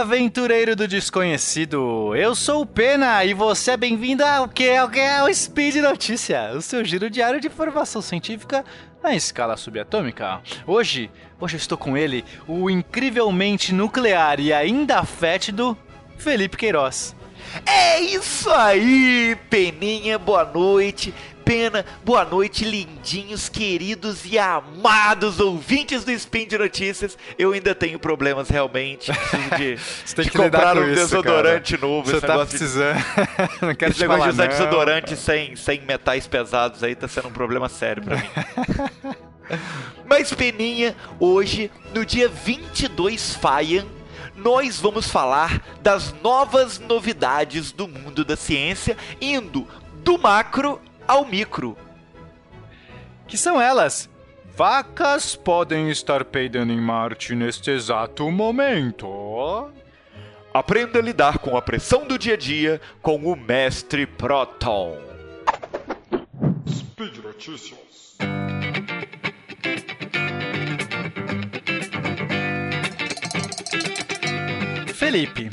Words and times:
aventureiro 0.00 0.76
do 0.76 0.86
desconhecido! 0.86 2.14
Eu 2.14 2.34
sou 2.34 2.60
o 2.60 2.66
Pena 2.66 3.24
e 3.24 3.32
você 3.32 3.70
é 3.70 3.76
bem-vindo 3.78 4.22
ao 4.22 4.46
que 4.46 4.68
é 4.68 4.84
o 4.84 4.90
que 4.90 5.00
é 5.00 5.22
o 5.22 5.32
Speed 5.32 5.76
Notícia, 5.76 6.52
o 6.54 6.60
seu 6.60 6.84
giro 6.84 7.08
diário 7.08 7.40
de 7.40 7.46
informação 7.46 8.02
científica 8.02 8.62
na 9.02 9.14
escala 9.14 9.56
subatômica. 9.56 10.42
Hoje, 10.66 11.10
hoje 11.40 11.56
eu 11.56 11.58
estou 11.58 11.78
com 11.78 11.96
ele, 11.96 12.26
o 12.46 12.68
incrivelmente 12.68 13.72
nuclear 13.72 14.38
e 14.38 14.52
ainda 14.52 15.02
fétido 15.02 15.76
Felipe 16.18 16.58
Queiroz. 16.58 17.16
É 17.64 18.00
isso 18.00 18.50
aí, 18.50 19.36
Peninha, 19.48 20.18
boa 20.18 20.44
noite. 20.44 21.14
Pena, 21.44 21.86
boa 22.04 22.24
noite, 22.24 22.64
lindinhos, 22.64 23.48
queridos 23.48 24.24
e 24.24 24.36
amados 24.36 25.38
ouvintes 25.38 26.02
do 26.02 26.10
Spin 26.10 26.44
de 26.44 26.58
Notícias. 26.58 27.16
Eu 27.38 27.52
ainda 27.52 27.72
tenho 27.72 28.00
problemas 28.00 28.48
realmente. 28.48 29.12
Preciso 29.12 29.56
de, 29.56 29.76
Você 30.04 30.14
tem 30.16 30.24
de 30.24 30.30
que 30.32 30.36
comprar 30.38 30.74
com 30.74 30.80
um 30.80 30.84
isso, 30.86 30.94
desodorante 30.94 31.76
cara. 31.78 31.86
novo. 31.88 32.10
Você 32.10 32.20
tá 32.20 32.28
negócio 32.32 32.46
de- 32.46 32.58
precisando. 32.58 33.04
não 33.62 33.74
quero 33.76 33.90
Esse 33.92 33.98
te 34.00 34.02
negócio 34.02 34.20
falar, 34.22 34.26
de 34.26 34.30
usar 34.34 34.42
não. 34.42 34.48
desodorante 34.50 35.16
sem, 35.16 35.54
sem 35.54 35.80
metais 35.82 36.26
pesados 36.26 36.82
aí 36.82 36.96
tá 36.96 37.06
sendo 37.06 37.28
um 37.28 37.32
problema 37.32 37.68
sério 37.68 38.02
pra 38.02 38.16
mim. 38.16 38.28
Mas, 40.04 40.32
Peninha, 40.34 40.96
hoje, 41.20 41.70
no 41.94 42.04
dia 42.04 42.28
22 42.28 43.36
Faian, 43.36 43.86
nós 44.36 44.80
vamos 44.80 45.08
falar 45.08 45.62
das 45.80 46.12
novas 46.22 46.78
novidades 46.78 47.72
do 47.72 47.88
mundo 47.88 48.24
da 48.24 48.36
ciência, 48.36 48.96
indo 49.20 49.66
do 50.04 50.18
macro 50.18 50.80
ao 51.06 51.24
micro. 51.24 51.76
Que 53.26 53.36
são 53.36 53.60
elas? 53.60 54.08
Vacas 54.56 55.36
podem 55.36 55.90
estar 55.90 56.24
peidando 56.24 56.72
em 56.72 56.80
Marte 56.80 57.34
neste 57.34 57.70
exato 57.70 58.30
momento. 58.30 59.06
Aprenda 60.54 60.98
a 60.98 61.02
lidar 61.02 61.38
com 61.38 61.56
a 61.56 61.60
pressão 61.60 62.06
do 62.06 62.18
dia 62.18 62.34
a 62.34 62.36
dia 62.38 62.80
com 63.02 63.16
o 63.16 63.36
Mestre 63.36 64.06
Proton. 64.06 64.96
Speed 66.66 67.18
Notícias. 67.18 68.16
Felipe, 75.16 75.50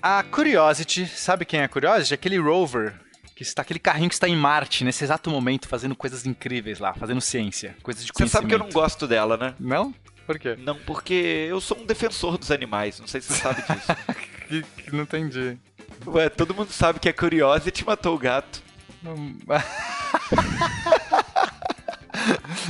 a 0.00 0.22
Curiosity, 0.22 1.06
sabe 1.06 1.44
quem 1.44 1.60
é 1.60 1.64
a 1.64 1.68
Curiosity? 1.68 2.14
Aquele 2.14 2.38
rover 2.38 2.94
que 3.34 3.42
está 3.42 3.60
aquele 3.60 3.78
carrinho 3.78 4.08
que 4.08 4.14
está 4.14 4.26
em 4.26 4.34
Marte 4.34 4.84
nesse 4.84 5.04
exato 5.04 5.28
momento 5.28 5.68
fazendo 5.68 5.94
coisas 5.94 6.24
incríveis 6.24 6.78
lá, 6.78 6.94
fazendo 6.94 7.20
ciência, 7.20 7.76
coisas 7.82 8.06
de 8.06 8.10
Você 8.14 8.26
sabe 8.26 8.46
que 8.46 8.54
eu 8.54 8.58
não 8.58 8.70
gosto 8.70 9.06
dela, 9.06 9.36
né? 9.36 9.54
Não? 9.60 9.94
Por 10.26 10.38
quê? 10.38 10.56
Não, 10.58 10.74
porque 10.74 11.12
eu 11.46 11.60
sou 11.60 11.76
um 11.78 11.84
defensor 11.84 12.38
dos 12.38 12.50
animais, 12.50 12.98
não 12.98 13.06
sei 13.06 13.20
se 13.20 13.34
você 13.34 13.42
sabe 13.42 13.60
disso. 13.62 13.86
Que- 14.48 14.62
que 14.62 14.94
não 14.96 15.02
entendi. 15.02 15.58
Ué, 16.06 16.28
todo 16.30 16.54
mundo 16.54 16.70
sabe 16.72 16.98
que 17.00 17.08
a 17.08 17.12
Curiosity 17.12 17.84
matou 17.84 18.14
o 18.14 18.18
gato. 18.18 18.62
Não- 19.02 19.34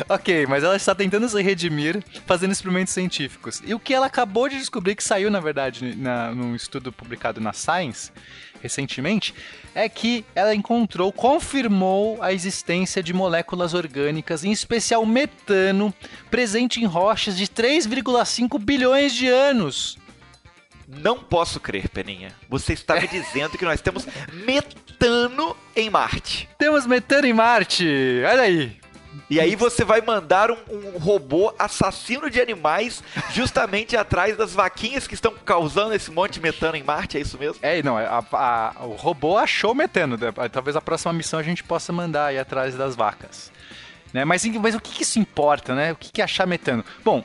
ok, 0.08 0.47
mas 0.47 0.64
ela 0.64 0.77
está 0.77 0.94
tentando 0.94 1.28
se 1.28 1.42
redimir 1.42 2.02
fazendo 2.27 2.52
experimentos 2.52 2.92
científicos. 2.92 3.62
E 3.64 3.75
o 3.75 3.80
que 3.80 3.94
ela 3.94 4.06
acabou 4.06 4.48
de 4.48 4.58
descobrir, 4.58 4.94
que 4.94 5.05
saiu 5.05 5.30
na 5.30 5.41
verdade 5.41 5.94
na, 5.97 6.34
num 6.34 6.55
estudo 6.55 6.92
publicado 6.92 7.41
na 7.41 7.52
Science 7.52 8.11
recentemente, 8.61 9.34
é 9.74 9.89
que 9.89 10.24
ela 10.34 10.55
encontrou, 10.55 11.12
confirmou 11.12 12.22
a 12.22 12.33
existência 12.33 13.02
de 13.02 13.12
moléculas 13.12 13.74
orgânicas, 13.74 14.44
em 14.44 14.50
especial 14.50 15.05
metano, 15.05 15.95
presente 16.30 16.80
em 16.80 16.86
rochas 16.86 17.36
de 17.36 17.46
3,5 17.46 18.58
bilhões 18.58 19.14
de 19.14 19.29
anos. 19.29 19.98
Não 20.89 21.18
posso 21.18 21.58
crer, 21.61 21.89
Peninha. 21.89 22.33
Você 22.48 22.73
está 22.73 22.98
me 22.98 23.08
dizendo 23.08 23.58
que 23.58 23.64
nós 23.64 23.80
temos 23.80 24.06
metano 24.33 25.56
em 25.74 25.90
Marte. 25.90 26.48
Temos 26.58 26.86
metano 26.86 27.27
em 27.27 27.33
Marte! 27.33 27.85
Olha 28.24 28.42
aí! 28.42 28.86
E 29.29 29.41
aí 29.41 29.57
você 29.57 29.85
vai 29.85 30.01
mandar 30.01 30.51
um, 30.53 30.57
um 30.95 30.98
robô 30.98 31.53
assassino 31.59 32.31
de 32.31 32.41
animais 32.41 33.03
justamente 33.33 33.97
atrás 33.97 34.37
das 34.37 34.53
vaquinhas 34.55 35.07
que 35.07 35.14
estão 35.14 35.33
causando 35.45 35.95
esse 35.95 36.11
monte 36.13 36.35
de 36.35 36.41
metano 36.41 36.77
em 36.77 36.83
Marte, 36.85 37.19
é 37.19 37.20
isso 37.20 37.36
mesmo? 37.36 37.59
É, 37.61 37.83
não, 37.83 37.97
a- 37.98 38.25
a- 38.33 38.85
o 38.85 38.92
robô 38.95 39.36
achou 39.36 39.75
metano. 39.75 40.17
né? 40.17 40.33
Talvez 40.53 40.77
a 40.77 40.81
próxima 40.81 41.13
missão 41.13 41.41
a 41.41 41.42
gente 41.42 41.65
possa 41.65 41.92
mandar 41.92 42.27
aí 42.27 42.39
atrás 42.39 42.77
das 42.77 42.95
vacas. 42.95 43.51
Né? 44.13 44.25
Mas, 44.25 44.45
mas 44.47 44.75
o 44.77 44.81
que, 44.81 44.92
que 44.95 45.03
isso 45.03 45.19
importa, 45.19 45.75
né? 45.75 45.92
O 45.92 45.97
que, 45.97 46.13
que 46.13 46.20
é 46.20 46.25
achar 46.25 46.47
metano? 46.47 46.85
Bom, 47.05 47.25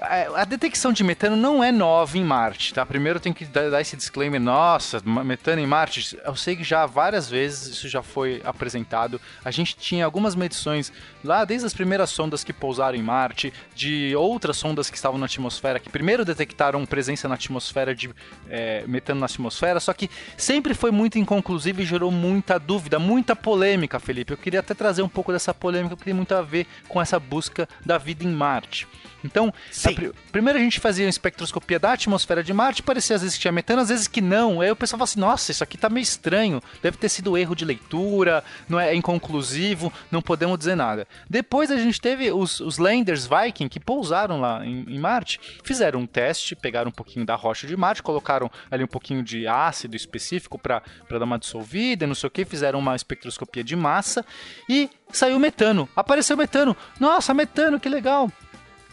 a 0.00 0.42
a 0.42 0.44
detecção 0.44 0.92
de 0.92 1.02
metano 1.02 1.36
não 1.36 1.64
é 1.64 1.72
nova 1.72 2.18
em 2.18 2.24
Marte, 2.24 2.74
tá? 2.74 2.84
Primeiro 2.84 3.18
tem 3.18 3.32
que 3.32 3.46
dar 3.46 3.80
esse 3.80 3.96
disclaimer, 3.96 4.38
nossa, 4.38 5.00
metano 5.24 5.62
em 5.62 5.66
Marte, 5.66 6.18
eu 6.22 6.36
sei 6.36 6.54
que 6.54 6.62
já 6.62 6.84
várias 6.84 7.30
vezes 7.30 7.68
isso 7.68 7.88
já 7.88 8.02
foi 8.02 8.42
apresentado. 8.44 9.18
A 9.42 9.50
gente 9.50 9.74
tinha 9.74 10.04
algumas 10.04 10.34
medições 10.34 10.92
lá 11.26 11.44
desde 11.44 11.66
as 11.66 11.74
primeiras 11.74 12.08
sondas 12.10 12.42
que 12.42 12.52
pousaram 12.52 12.96
em 12.96 13.02
Marte, 13.02 13.52
de 13.74 14.14
outras 14.16 14.56
sondas 14.56 14.88
que 14.88 14.96
estavam 14.96 15.18
na 15.18 15.26
atmosfera, 15.26 15.78
que 15.78 15.90
primeiro 15.90 16.24
detectaram 16.24 16.86
presença 16.86 17.28
na 17.28 17.34
atmosfera 17.34 17.94
de 17.94 18.08
é, 18.48 18.84
metano 18.86 19.20
na 19.20 19.26
atmosfera, 19.26 19.80
só 19.80 19.92
que 19.92 20.08
sempre 20.36 20.72
foi 20.72 20.90
muito 20.90 21.18
inconclusivo 21.18 21.82
e 21.82 21.84
gerou 21.84 22.10
muita 22.10 22.58
dúvida, 22.58 22.98
muita 22.98 23.36
polêmica, 23.36 23.98
Felipe. 24.00 24.32
Eu 24.32 24.36
queria 24.38 24.60
até 24.60 24.72
trazer 24.72 25.02
um 25.02 25.08
pouco 25.08 25.32
dessa 25.32 25.52
polêmica, 25.52 25.96
porque 25.96 26.10
tem 26.10 26.14
muito 26.14 26.34
a 26.34 26.42
ver 26.42 26.66
com 26.88 27.00
essa 27.02 27.18
busca 27.18 27.68
da 27.84 27.98
vida 27.98 28.24
em 28.24 28.28
Marte. 28.30 28.86
Então, 29.24 29.52
a 29.84 29.92
pri- 29.92 30.12
primeiro 30.30 30.58
a 30.58 30.62
gente 30.62 30.78
fazia 30.78 31.04
uma 31.04 31.10
espectroscopia 31.10 31.80
da 31.80 31.92
atmosfera 31.94 32.44
de 32.44 32.52
Marte, 32.52 32.82
parecia 32.82 33.16
às 33.16 33.22
vezes 33.22 33.36
que 33.36 33.40
tinha 33.42 33.50
metano, 33.50 33.82
às 33.82 33.88
vezes 33.88 34.06
que 34.06 34.20
não. 34.20 34.60
Aí 34.60 34.70
o 34.70 34.76
pessoal 34.76 34.98
fala 34.98 35.04
assim: 35.04 35.18
nossa, 35.18 35.50
isso 35.50 35.64
aqui 35.64 35.76
tá 35.76 35.88
meio 35.88 36.02
estranho, 36.02 36.62
deve 36.80 36.96
ter 36.96 37.08
sido 37.08 37.36
erro 37.36 37.56
de 37.56 37.64
leitura, 37.64 38.44
não 38.68 38.78
é, 38.78 38.90
é 38.90 38.94
inconclusivo, 38.94 39.92
não 40.12 40.22
podemos 40.22 40.56
dizer 40.56 40.76
nada. 40.76 41.08
Depois 41.28 41.70
a 41.70 41.76
gente 41.76 42.00
teve 42.00 42.30
os, 42.30 42.60
os 42.60 42.78
landers 42.78 43.26
Viking 43.26 43.68
que 43.68 43.80
pousaram 43.80 44.40
lá 44.40 44.64
em, 44.64 44.84
em 44.88 44.98
Marte, 44.98 45.40
fizeram 45.64 46.00
um 46.00 46.06
teste, 46.06 46.54
pegaram 46.54 46.88
um 46.88 46.92
pouquinho 46.92 47.24
da 47.24 47.34
rocha 47.34 47.66
de 47.66 47.76
Marte, 47.76 48.02
colocaram 48.02 48.50
ali 48.70 48.84
um 48.84 48.88
pouquinho 48.88 49.22
de 49.22 49.46
ácido 49.46 49.96
específico 49.96 50.58
para 50.58 50.82
dar 51.08 51.24
uma 51.24 51.38
dissolvida, 51.38 52.04
e 52.04 52.06
não 52.06 52.14
sei 52.14 52.28
o 52.28 52.30
que, 52.30 52.44
fizeram 52.44 52.78
uma 52.78 52.94
espectroscopia 52.94 53.64
de 53.64 53.76
massa 53.76 54.24
e 54.68 54.90
saiu 55.12 55.38
metano. 55.38 55.88
Apareceu 55.94 56.36
metano. 56.36 56.76
Nossa, 56.98 57.32
metano, 57.34 57.80
que 57.80 57.88
legal. 57.88 58.30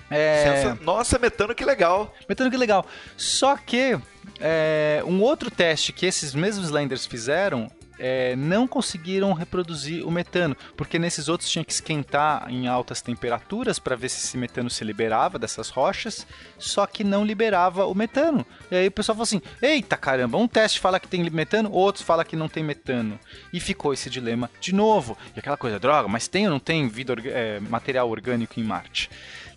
É... 0.09 0.75
Nossa, 0.81 1.17
metano, 1.17 1.55
que 1.55 1.65
legal. 1.65 2.13
Metano 2.29 2.51
que 2.51 2.57
legal. 2.57 2.85
Só 3.17 3.57
que 3.57 3.99
é, 4.39 5.01
um 5.05 5.21
outro 5.21 5.49
teste 5.49 5.91
que 5.91 6.05
esses 6.05 6.35
mesmos 6.35 6.69
lenders 6.69 7.05
fizeram 7.05 7.71
é, 7.99 8.35
não 8.35 8.67
conseguiram 8.67 9.33
reproduzir 9.33 10.05
o 10.05 10.11
metano, 10.11 10.55
porque 10.75 10.99
nesses 10.99 11.29
outros 11.29 11.49
tinha 11.49 11.63
que 11.63 11.71
esquentar 11.71 12.47
em 12.49 12.67
altas 12.67 13.01
temperaturas 13.01 13.79
para 13.79 13.95
ver 13.95 14.09
se 14.09 14.25
esse 14.25 14.37
metano 14.37 14.69
se 14.69 14.83
liberava 14.83 15.37
dessas 15.39 15.69
rochas, 15.69 16.25
só 16.57 16.85
que 16.85 17.03
não 17.03 17.25
liberava 17.25 17.85
o 17.85 17.95
metano. 17.95 18.45
E 18.71 18.75
aí 18.75 18.87
o 18.87 18.91
pessoal 18.91 19.15
falou 19.15 19.23
assim: 19.23 19.41
eita 19.61 19.97
caramba, 19.97 20.37
um 20.37 20.47
teste 20.47 20.79
fala 20.79 20.99
que 20.99 21.07
tem 21.07 21.29
metano, 21.29 21.71
outros 21.71 22.03
fala 22.03 22.25
que 22.25 22.35
não 22.35 22.49
tem 22.49 22.63
metano. 22.63 23.19
E 23.51 23.59
ficou 23.59 23.93
esse 23.93 24.09
dilema 24.09 24.49
de 24.59 24.73
novo. 24.73 25.17
E 25.35 25.39
aquela 25.39 25.57
coisa, 25.57 25.79
droga, 25.79 26.07
mas 26.07 26.27
tem 26.27 26.45
ou 26.45 26.51
não 26.51 26.59
tem 26.59 26.87
vida 26.87 27.15
é, 27.25 27.59
material 27.59 28.09
orgânico 28.09 28.59
em 28.59 28.63
Marte? 28.63 29.09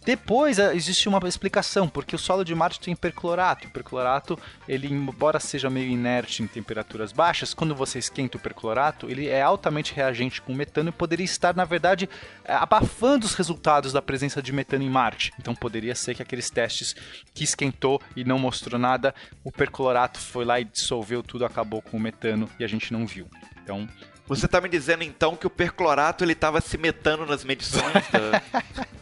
Depois 0.07 0.61
eh, 0.61 0.73
existe 0.73 1.09
uma 1.09 1.19
explicação, 1.27 1.89
porque 1.89 2.15
o 2.15 2.19
solo 2.19 2.45
de 2.45 2.55
Marte 2.55 2.79
tem 2.79 2.95
perclorato. 2.95 3.67
O 3.67 3.71
perclorato, 3.73 4.39
ele, 4.69 4.87
embora 4.87 5.41
seja 5.41 5.69
meio 5.69 5.91
inerte 5.91 6.45
em 6.45 6.47
temperaturas 6.47 7.11
baixas, 7.11 7.53
quando 7.53 7.75
você 7.75 7.99
esquenta 7.99 8.37
o 8.37 8.41
perclorato, 8.41 9.11
ele 9.11 9.27
é 9.27 9.43
altamente 9.43 9.93
reagente 9.93 10.41
com 10.41 10.55
metano 10.55 10.91
e 10.91 10.93
poderia 10.93 11.25
estar, 11.25 11.57
na 11.57 11.65
verdade, 11.65 12.09
eh, 12.45 12.55
abafando 12.55 13.27
os 13.27 13.35
resultados 13.35 13.93
da 13.93 14.01
presença 14.01 14.41
de 14.41 14.53
metano 14.53 14.85
em 14.85 14.89
Marte. 14.89 15.33
Então 15.41 15.57
poderia 15.57 15.97
ser 15.97 16.15
que 16.15 16.23
aqueles 16.23 16.51
testes 16.51 16.95
que 17.35 17.43
esquentou 17.43 18.01
e 18.15 18.23
não 18.23 18.39
mostrou 18.39 18.79
nada, 18.79 19.13
o 19.43 19.51
perclorato 19.51 20.21
foi 20.21 20.45
lá 20.45 20.61
e 20.61 20.65
dissolveu 20.65 21.21
tudo, 21.21 21.45
acabou 21.45 21.83
com 21.83 21.97
o 21.97 22.01
metano 22.01 22.49
e 22.61 22.65
a 22.65 22.69
gente 22.69 22.93
não 22.93 23.05
viu. 23.09 23.27
Então, 23.61 23.89
Você 24.29 24.47
tá 24.47 24.61
me 24.61 24.69
dizendo 24.69 25.03
então 25.03 25.35
que 25.35 25.49
o 25.49 25.51
perclorato 25.51 26.23
ele 26.23 26.35
tava 26.37 26.61
se 26.61 26.79
metando 26.79 27.27
nas 27.27 27.43
medições 27.43 28.05
da... 28.13 28.87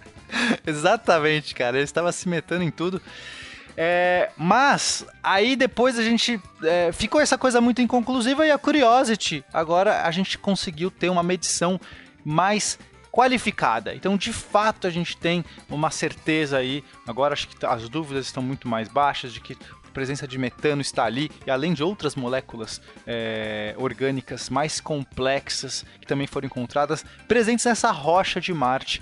Exatamente, 0.67 1.55
cara. 1.55 1.77
Ele 1.77 1.85
estava 1.85 2.11
se 2.13 2.29
metendo 2.29 2.63
em 2.63 2.71
tudo. 2.71 3.01
É, 3.77 4.31
mas 4.37 5.05
aí 5.23 5.57
depois 5.57 5.99
a 5.99 6.03
gente 6.03 6.41
é, 6.63 6.93
ficou 6.93 7.21
essa 7.21 7.37
coisa 7.37 7.61
muito 7.61 7.83
inconclusiva 7.83 8.47
e 8.47 8.51
a 8.53 8.57
Curiosity 8.57 9.45
agora 9.53 10.03
a 10.03 10.11
gente 10.13 10.39
conseguiu 10.39 10.93
ter 10.93 11.09
uma 11.09 11.25
medição 11.25 11.81
mais 12.25 12.79
qualificada. 13.11 13.95
Então, 13.95 14.17
de 14.17 14.33
fato, 14.33 14.87
a 14.87 14.91
gente 14.91 15.17
tem 15.17 15.45
uma 15.69 15.91
certeza 15.91 16.59
aí. 16.59 16.83
Agora 17.07 17.33
acho 17.33 17.49
que 17.49 17.65
as 17.65 17.89
dúvidas 17.89 18.27
estão 18.27 18.43
muito 18.43 18.67
mais 18.67 18.89
baixas 18.89 19.33
de 19.33 19.41
que 19.41 19.57
presença 19.95 20.29
de 20.29 20.37
metano 20.37 20.83
está 20.83 21.05
ali, 21.05 21.31
e 21.47 21.51
além 21.51 21.73
de 21.73 21.83
outras 21.83 22.17
moléculas 22.17 22.83
é, 23.07 23.75
orgânicas 23.79 24.51
mais 24.51 24.81
complexas 24.81 25.87
que 26.01 26.07
também 26.07 26.27
foram 26.27 26.47
encontradas, 26.47 27.05
presentes 27.27 27.65
nessa 27.65 27.91
rocha 27.91 28.41
de 28.41 28.53
Marte. 28.53 29.01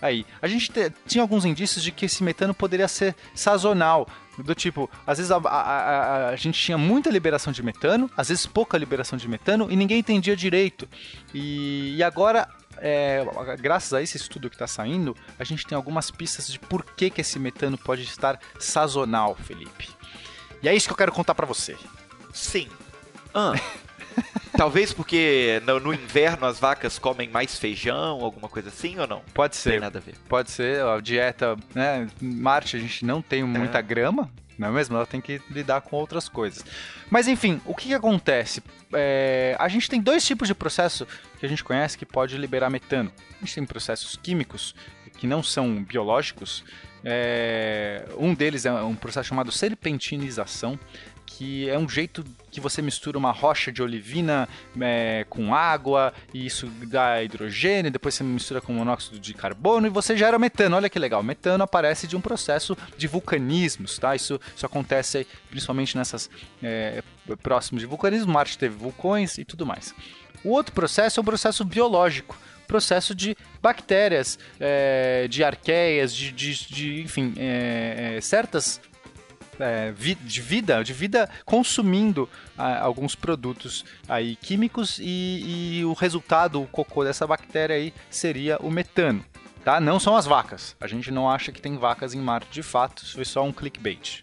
Aí, 0.00 0.24
a 0.40 0.46
gente 0.46 0.70
te, 0.70 0.92
tinha 1.06 1.22
alguns 1.22 1.44
indícios 1.44 1.82
de 1.82 1.90
que 1.90 2.04
esse 2.04 2.22
metano 2.22 2.54
poderia 2.54 2.86
ser 2.86 3.16
sazonal, 3.34 4.06
do 4.36 4.54
tipo, 4.54 4.90
às 5.06 5.18
vezes 5.18 5.30
a, 5.30 5.36
a, 5.36 5.48
a, 5.48 6.28
a, 6.30 6.36
gente 6.36 6.60
tinha 6.60 6.76
muita 6.76 7.08
liberação 7.08 7.52
de 7.52 7.62
metano, 7.62 8.10
às 8.16 8.28
vezes 8.28 8.44
pouca 8.46 8.76
liberação 8.76 9.16
de 9.16 9.28
metano 9.28 9.70
e 9.70 9.76
ninguém 9.76 10.00
entendia 10.00 10.36
direito. 10.36 10.88
E, 11.32 11.94
e 11.96 12.02
agora 12.02 12.48
é, 12.78 13.24
graças 13.60 13.92
a 13.92 14.02
esse 14.02 14.16
estudo 14.16 14.48
que 14.48 14.56
está 14.56 14.66
saindo, 14.66 15.16
a 15.38 15.44
gente 15.44 15.66
tem 15.66 15.76
algumas 15.76 16.10
pistas 16.10 16.48
de 16.48 16.58
por 16.58 16.84
que, 16.84 17.10
que 17.10 17.20
esse 17.20 17.38
metano 17.38 17.78
pode 17.78 18.02
estar 18.02 18.38
sazonal, 18.58 19.34
Felipe. 19.34 19.88
E 20.64 20.68
é 20.68 20.74
isso 20.74 20.86
que 20.86 20.92
eu 20.94 20.96
quero 20.96 21.12
contar 21.12 21.34
para 21.34 21.44
você. 21.44 21.76
Sim. 22.32 22.68
Ah. 23.34 23.52
Talvez 24.56 24.94
porque 24.94 25.60
no, 25.66 25.78
no, 25.78 25.92
inverno 25.92 26.46
as 26.46 26.58
vacas 26.58 26.98
comem 26.98 27.28
mais 27.28 27.58
feijão, 27.58 28.22
alguma 28.22 28.48
coisa 28.48 28.70
assim 28.70 28.98
ou 28.98 29.06
não? 29.06 29.20
Pode 29.34 29.56
ser. 29.56 29.72
Tem 29.72 29.80
nada 29.80 29.98
a 29.98 30.00
ver. 30.00 30.14
Pode 30.26 30.50
ser. 30.50 30.82
A 30.82 30.98
dieta, 31.00 31.54
né? 31.74 32.08
Marte 32.18 32.78
a 32.78 32.80
gente 32.80 33.04
não 33.04 33.20
tem 33.20 33.44
muita 33.44 33.78
é. 33.78 33.82
grama, 33.82 34.30
não 34.56 34.68
é 34.68 34.70
mesmo? 34.70 34.96
Ela 34.96 35.04
tem 35.04 35.20
que 35.20 35.38
lidar 35.50 35.82
com 35.82 35.96
outras 35.96 36.30
coisas. 36.30 36.64
Mas 37.10 37.28
enfim, 37.28 37.60
o 37.66 37.74
que, 37.74 37.88
que 37.88 37.94
acontece? 37.94 38.62
É, 38.94 39.54
a 39.58 39.68
gente 39.68 39.90
tem 39.90 40.00
dois 40.00 40.24
tipos 40.24 40.48
de 40.48 40.54
processo 40.54 41.06
que 41.38 41.44
a 41.44 41.48
gente 41.48 41.62
conhece 41.62 41.98
que 41.98 42.06
pode 42.06 42.38
liberar 42.38 42.70
metano. 42.70 43.12
A 43.36 43.44
gente 43.44 43.54
tem 43.54 43.66
processos 43.66 44.16
químicos 44.16 44.74
que 45.18 45.26
não 45.26 45.42
são 45.42 45.84
biológicos. 45.84 46.64
É, 47.04 48.06
um 48.16 48.34
deles 48.34 48.64
é 48.64 48.72
um 48.72 48.94
processo 48.94 49.28
chamado 49.28 49.52
serpentinização, 49.52 50.78
que 51.26 51.68
é 51.68 51.78
um 51.78 51.88
jeito 51.88 52.24
que 52.50 52.60
você 52.60 52.80
mistura 52.80 53.18
uma 53.18 53.32
rocha 53.32 53.72
de 53.72 53.82
olivina 53.82 54.48
é, 54.80 55.26
com 55.28 55.54
água, 55.54 56.14
e 56.32 56.46
isso 56.46 56.66
dá 56.86 57.22
hidrogênio, 57.22 57.90
depois 57.90 58.14
você 58.14 58.22
mistura 58.22 58.60
com 58.60 58.72
monóxido 58.72 59.18
de 59.18 59.34
carbono 59.34 59.86
e 59.86 59.90
você 59.90 60.16
gera 60.16 60.38
metano. 60.38 60.76
Olha 60.76 60.88
que 60.88 60.98
legal, 60.98 61.22
metano 61.22 61.64
aparece 61.64 62.06
de 62.06 62.16
um 62.16 62.20
processo 62.20 62.76
de 62.96 63.06
vulcanismos, 63.06 63.98
tá? 63.98 64.14
Isso, 64.14 64.40
isso 64.54 64.64
acontece 64.64 65.26
principalmente 65.50 65.96
nessas 65.96 66.30
é, 66.62 67.02
próximos 67.42 67.80
de 67.82 67.86
vulcanismo, 67.86 68.32
Marte 68.32 68.56
teve 68.56 68.76
vulcões 68.76 69.36
e 69.36 69.44
tudo 69.44 69.66
mais. 69.66 69.94
O 70.44 70.50
outro 70.50 70.74
processo 70.74 71.18
é 71.18 71.22
um 71.22 71.24
processo 71.24 71.64
biológico 71.64 72.38
processo 72.66 73.14
de 73.14 73.36
bactérias, 73.62 74.38
é, 74.58 75.26
de 75.28 75.44
arqueias, 75.44 76.14
de, 76.14 76.32
de, 76.32 76.66
de 76.68 77.02
enfim, 77.02 77.34
é, 77.36 78.14
é 78.16 78.20
certas 78.20 78.80
é, 79.58 79.92
de 79.92 80.40
vida, 80.40 80.82
de 80.82 80.92
vida 80.92 81.28
consumindo 81.44 82.28
alguns 82.56 83.14
produtos 83.14 83.84
aí 84.08 84.36
químicos 84.36 84.98
e, 85.00 85.78
e 85.78 85.84
o 85.84 85.92
resultado, 85.92 86.60
o 86.60 86.66
cocô 86.66 87.04
dessa 87.04 87.26
bactéria 87.26 87.76
aí 87.76 87.92
seria 88.10 88.58
o 88.58 88.70
metano. 88.70 89.24
Tá? 89.64 89.80
Não 89.80 89.98
são 89.98 90.14
as 90.14 90.26
vacas. 90.26 90.76
A 90.78 90.86
gente 90.86 91.10
não 91.10 91.28
acha 91.28 91.50
que 91.50 91.60
tem 91.60 91.78
vacas 91.78 92.12
em 92.12 92.20
Marte 92.20 92.50
de 92.50 92.62
fato, 92.62 93.02
isso 93.02 93.14
foi 93.14 93.24
só 93.24 93.42
um 93.42 93.52
clickbait. 93.52 94.20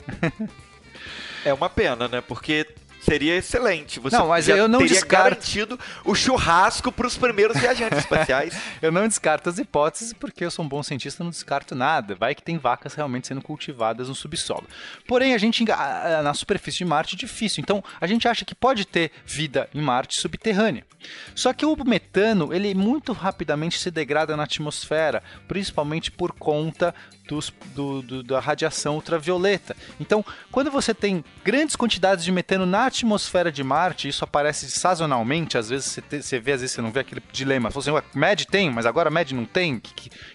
é 1.43 1.51
uma 1.51 1.69
pena, 1.69 2.07
né? 2.07 2.21
Porque 2.21 2.67
Seria 3.01 3.35
excelente. 3.35 3.99
Você 3.99 4.15
não, 4.15 4.27
mas 4.27 4.47
eu 4.47 4.67
não 4.67 4.79
teria 4.79 4.93
descarto... 4.93 5.23
garantido 5.29 5.79
o 6.05 6.13
churrasco 6.13 6.91
para 6.91 7.07
os 7.07 7.17
primeiros 7.17 7.57
viajantes 7.59 7.97
espaciais. 7.99 8.55
eu 8.81 8.91
não 8.91 9.07
descarto 9.07 9.49
as 9.49 9.57
hipóteses 9.57 10.13
porque 10.13 10.45
eu 10.45 10.51
sou 10.51 10.63
um 10.63 10.67
bom 10.67 10.83
cientista, 10.83 11.23
não 11.23 11.31
descarto 11.31 11.73
nada. 11.73 12.13
Vai 12.15 12.35
que 12.35 12.43
tem 12.43 12.57
vacas 12.57 12.93
realmente 12.93 13.27
sendo 13.27 13.41
cultivadas 13.41 14.07
no 14.07 14.15
subsolo. 14.15 14.67
Porém, 15.07 15.33
a 15.33 15.37
gente 15.37 15.65
na 15.65 16.33
superfície 16.33 16.79
de 16.79 16.85
Marte 16.85 17.15
é 17.15 17.17
difícil. 17.17 17.61
Então, 17.61 17.83
a 17.99 18.05
gente 18.05 18.27
acha 18.27 18.45
que 18.45 18.53
pode 18.53 18.85
ter 18.85 19.11
vida 19.25 19.67
em 19.73 19.81
Marte 19.81 20.17
subterrânea. 20.17 20.85
Só 21.33 21.53
que 21.53 21.65
o 21.65 21.75
metano, 21.83 22.53
ele 22.53 22.75
muito 22.75 23.13
rapidamente 23.13 23.79
se 23.79 23.89
degrada 23.89 24.37
na 24.37 24.43
atmosfera, 24.43 25.23
principalmente 25.47 26.11
por 26.11 26.31
conta 26.33 26.93
dos, 27.27 27.53
do, 27.73 28.01
do, 28.01 28.23
da 28.23 28.39
radiação 28.39 28.95
ultravioleta. 28.95 29.75
Então, 29.99 30.23
quando 30.51 30.69
você 30.69 30.93
tem 30.93 31.23
grandes 31.43 31.75
quantidades 31.75 32.25
de 32.25 32.31
metano 32.31 32.65
na 32.65 32.85
atmosfera 32.85 33.51
de 33.51 33.63
Marte, 33.63 34.07
isso 34.07 34.23
aparece 34.23 34.69
sazonalmente, 34.69 35.57
às 35.57 35.69
vezes 35.69 35.87
você, 35.87 36.01
te, 36.01 36.21
você 36.21 36.39
vê, 36.39 36.53
às 36.53 36.61
vezes 36.61 36.75
você 36.75 36.81
não 36.81 36.91
vê 36.91 37.01
aquele 37.01 37.21
dilema. 37.31 37.69
Você 37.69 37.89
assim, 37.89 38.07
MED 38.13 38.47
tem, 38.47 38.69
mas 38.69 38.85
agora 38.85 39.09
MED 39.09 39.33
não 39.33 39.45
tem. 39.45 39.81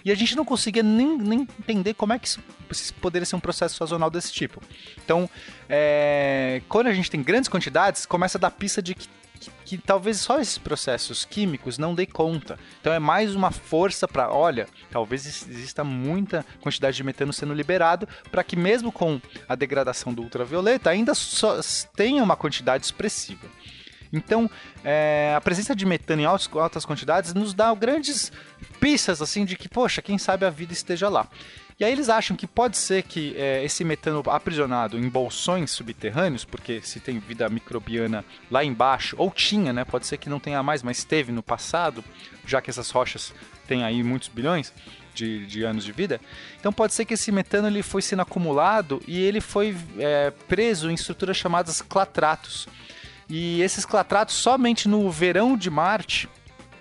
E 0.04 0.10
a 0.10 0.14
gente 0.14 0.36
não 0.36 0.44
conseguia 0.44 0.82
nem, 0.82 1.18
nem 1.18 1.40
entender 1.58 1.94
como 1.94 2.12
é 2.12 2.18
que 2.18 2.28
isso 2.28 2.40
poderia 3.00 3.26
ser 3.26 3.36
um 3.36 3.40
processo 3.40 3.76
sazonal 3.76 4.10
desse 4.10 4.32
tipo. 4.32 4.62
Então, 5.04 5.28
é, 5.68 6.62
quando 6.68 6.86
a 6.86 6.92
gente 6.92 7.10
tem 7.10 7.22
grandes 7.22 7.48
quantidades, 7.48 8.06
começa 8.06 8.38
a 8.38 8.40
dar 8.40 8.50
pista 8.50 8.82
de 8.82 8.94
que 8.94 9.08
que, 9.36 9.50
que, 9.64 9.78
talvez 9.78 10.18
só 10.18 10.40
esses 10.40 10.58
processos 10.58 11.24
químicos 11.24 11.78
não 11.78 11.94
dê 11.94 12.06
conta. 12.06 12.58
Então 12.80 12.92
é 12.92 12.98
mais 12.98 13.34
uma 13.34 13.50
força 13.50 14.08
para, 14.08 14.30
olha, 14.30 14.66
talvez 14.90 15.26
exista 15.26 15.84
muita 15.84 16.44
quantidade 16.60 16.96
de 16.96 17.04
metano 17.04 17.32
sendo 17.32 17.54
liberado 17.54 18.08
para 18.30 18.42
que 18.42 18.56
mesmo 18.56 18.90
com 18.90 19.20
a 19.48 19.54
degradação 19.54 20.12
do 20.12 20.22
ultravioleta 20.22 20.90
ainda 20.90 21.14
só 21.14 21.60
tenha 21.94 22.22
uma 22.22 22.36
quantidade 22.36 22.84
expressiva. 22.84 23.46
Então, 24.12 24.50
é, 24.84 25.34
a 25.36 25.40
presença 25.40 25.74
de 25.74 25.84
metano 25.84 26.22
em 26.22 26.24
altas, 26.24 26.48
altas 26.52 26.84
quantidades 26.84 27.34
nos 27.34 27.52
dá 27.52 27.74
grandes 27.74 28.32
pistas 28.80 29.20
assim 29.20 29.44
de 29.44 29.56
que, 29.56 29.68
poxa, 29.68 30.00
quem 30.00 30.18
sabe 30.18 30.44
a 30.46 30.50
vida 30.50 30.72
esteja 30.72 31.08
lá. 31.08 31.28
E 31.78 31.84
aí 31.84 31.93
eles 31.93 32.08
acham 32.08 32.34
que 32.34 32.46
pode 32.46 32.78
ser 32.78 33.02
que 33.02 33.34
é, 33.37 33.62
esse 33.62 33.84
metano 33.84 34.23
aprisionado 34.26 34.99
em 34.99 35.08
bolsões 35.11 35.70
subterrâneos, 35.70 36.43
porque 36.43 36.81
se 36.81 37.00
tem 37.00 37.19
vida 37.19 37.46
microbiana 37.50 38.25
lá 38.50 38.64
embaixo, 38.64 39.14
ou 39.19 39.31
tinha, 39.31 39.75
né? 39.75 39.84
Pode 39.84 40.06
ser 40.06 40.17
que 40.17 40.31
não 40.31 40.40
tenha 40.40 40.62
mais, 40.62 40.82
mas 40.82 41.05
teve 41.05 41.31
no 41.32 41.43
passado, 41.43 42.02
já 42.46 42.62
que 42.62 42.70
essas 42.70 42.90
rochas 42.90 43.34
têm 43.69 43.84
aí 43.84 44.02
muitos 44.02 44.28
bilhões. 44.28 44.73
De, 45.14 45.46
de, 45.46 45.64
anos 45.64 45.82
de 45.82 45.93
vida. 45.93 46.20
Então 46.61 46.70
pode 46.70 46.93
ser 46.93 47.06
que 47.06 47.14
esse 47.14 47.32
metano 47.32 47.69
ele 47.69 47.82
foi 47.82 48.02
sendo 48.02 48.20
acumulado 48.20 49.02
e 49.08 49.19
ele 49.19 49.40
foi 49.40 49.75
é, 49.99 50.31
preso 50.46 50.90
em 50.90 50.94
estruturas 50.94 51.38
chamadas 51.38 51.81
clatratos. 51.81 52.69
E 53.26 53.62
esses 53.62 53.87
clatratos 53.87 54.34
somente 54.34 54.87
no 54.87 55.11
verão 55.11 55.56
de 55.56 55.70
Marte 55.70 56.29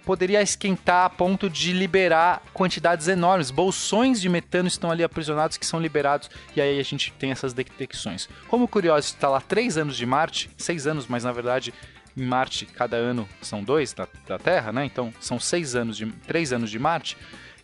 poderia 0.05 0.41
esquentar 0.41 1.05
a 1.05 1.09
ponto 1.09 1.49
de 1.49 1.73
liberar 1.73 2.43
quantidades 2.53 3.07
enormes. 3.07 3.51
Bolsões 3.51 4.21
de 4.21 4.29
metano 4.29 4.67
estão 4.67 4.91
ali 4.91 5.03
aprisionados 5.03 5.57
que 5.57 5.65
são 5.65 5.79
liberados 5.79 6.29
e 6.55 6.61
aí 6.61 6.79
a 6.79 6.83
gente 6.83 7.11
tem 7.13 7.31
essas 7.31 7.53
detecções. 7.53 8.29
Como 8.47 8.67
curioso, 8.67 9.07
está 9.07 9.27
lá 9.27 9.41
três 9.41 9.77
anos 9.77 9.97
de 9.97 10.05
Marte, 10.05 10.49
seis 10.57 10.85
anos, 10.85 11.07
mas 11.07 11.23
na 11.23 11.31
verdade 11.31 11.73
em 12.15 12.23
Marte 12.23 12.65
cada 12.65 12.95
ano 12.95 13.27
são 13.41 13.63
dois 13.63 13.91
da, 13.91 14.07
da 14.27 14.37
Terra, 14.37 14.71
né? 14.71 14.85
Então 14.85 15.13
são 15.19 15.39
seis 15.39 15.75
anos 15.75 15.97
de 15.97 16.05
três 16.27 16.53
anos 16.53 16.69
de 16.69 16.79
Marte. 16.79 17.17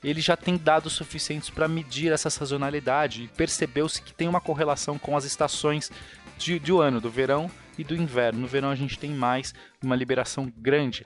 Ele 0.03 0.19
já 0.19 0.35
tem 0.35 0.57
dados 0.57 0.93
suficientes 0.93 1.51
para 1.51 1.67
medir 1.67 2.11
essa 2.11 2.29
sazonalidade 2.29 3.23
e 3.23 3.27
percebeu-se 3.27 4.01
que 4.01 4.13
tem 4.13 4.27
uma 4.27 4.41
correlação 4.41 4.97
com 4.97 5.15
as 5.15 5.25
estações 5.25 5.91
de, 6.39 6.57
de 6.57 6.71
ano, 6.71 6.99
do 6.99 7.09
verão 7.09 7.49
e 7.77 7.83
do 7.83 7.95
inverno. 7.95 8.41
No 8.41 8.47
verão 8.47 8.71
a 8.71 8.75
gente 8.75 8.97
tem 8.97 9.11
mais 9.11 9.53
uma 9.81 9.95
liberação 9.95 10.51
grande. 10.57 11.05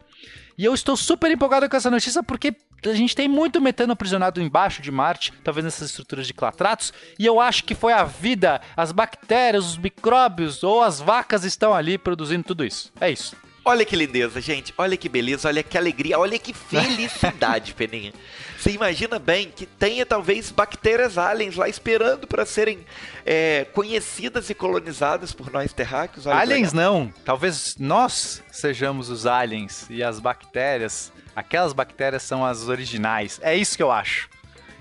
E 0.57 0.63
eu 0.63 0.73
estou 0.73 0.95
super 0.95 1.29
empolgado 1.29 1.69
com 1.69 1.75
essa 1.75 1.91
notícia 1.91 2.23
porque 2.23 2.55
a 2.85 2.93
gente 2.93 3.15
tem 3.15 3.27
muito 3.27 3.59
metano 3.59 3.93
aprisionado 3.93 4.41
embaixo 4.41 4.81
de 4.81 4.91
Marte, 4.91 5.33
talvez 5.43 5.63
nessas 5.63 5.89
estruturas 5.89 6.27
de 6.27 6.33
clatratos, 6.33 6.93
e 7.17 7.25
eu 7.25 7.39
acho 7.39 7.63
que 7.63 7.75
foi 7.75 7.93
a 7.93 8.03
vida, 8.03 8.61
as 8.75 8.91
bactérias, 8.91 9.65
os 9.65 9.77
micróbios 9.77 10.63
ou 10.63 10.81
as 10.83 10.99
vacas 10.99 11.43
estão 11.43 11.73
ali 11.73 11.97
produzindo 11.97 12.43
tudo 12.43 12.63
isso. 12.63 12.91
É 12.99 13.09
isso. 13.09 13.35
Olha 13.67 13.83
que 13.83 13.95
lindeza, 13.95 14.39
gente. 14.39 14.71
Olha 14.77 14.95
que 14.95 15.09
beleza, 15.09 15.47
olha 15.47 15.63
que 15.63 15.75
alegria, 15.75 16.19
olha 16.19 16.37
que 16.37 16.53
felicidade, 16.53 17.73
Peninha. 17.75 18.13
Você 18.59 18.69
imagina 18.69 19.17
bem 19.17 19.49
que 19.49 19.65
tenha 19.65 20.05
talvez 20.05 20.51
bactérias 20.51 21.17
aliens 21.17 21.55
lá 21.55 21.67
esperando 21.67 22.27
para 22.27 22.45
serem 22.45 22.85
é, 23.25 23.65
conhecidas 23.73 24.51
e 24.51 24.53
colonizadas 24.53 25.33
por 25.33 25.51
nós 25.51 25.73
terráqueos. 25.73 26.27
Olha 26.27 26.37
aliens 26.37 26.73
não. 26.73 27.11
Talvez 27.25 27.75
nós 27.79 28.43
sejamos 28.51 29.09
os 29.09 29.25
aliens 29.25 29.87
e 29.89 30.03
as 30.03 30.19
bactérias. 30.19 31.11
Aquelas 31.35 31.73
bactérias 31.73 32.21
são 32.21 32.45
as 32.45 32.67
originais. 32.67 33.39
É 33.41 33.55
isso 33.57 33.75
que 33.75 33.81
eu 33.83 33.91
acho. 33.91 34.29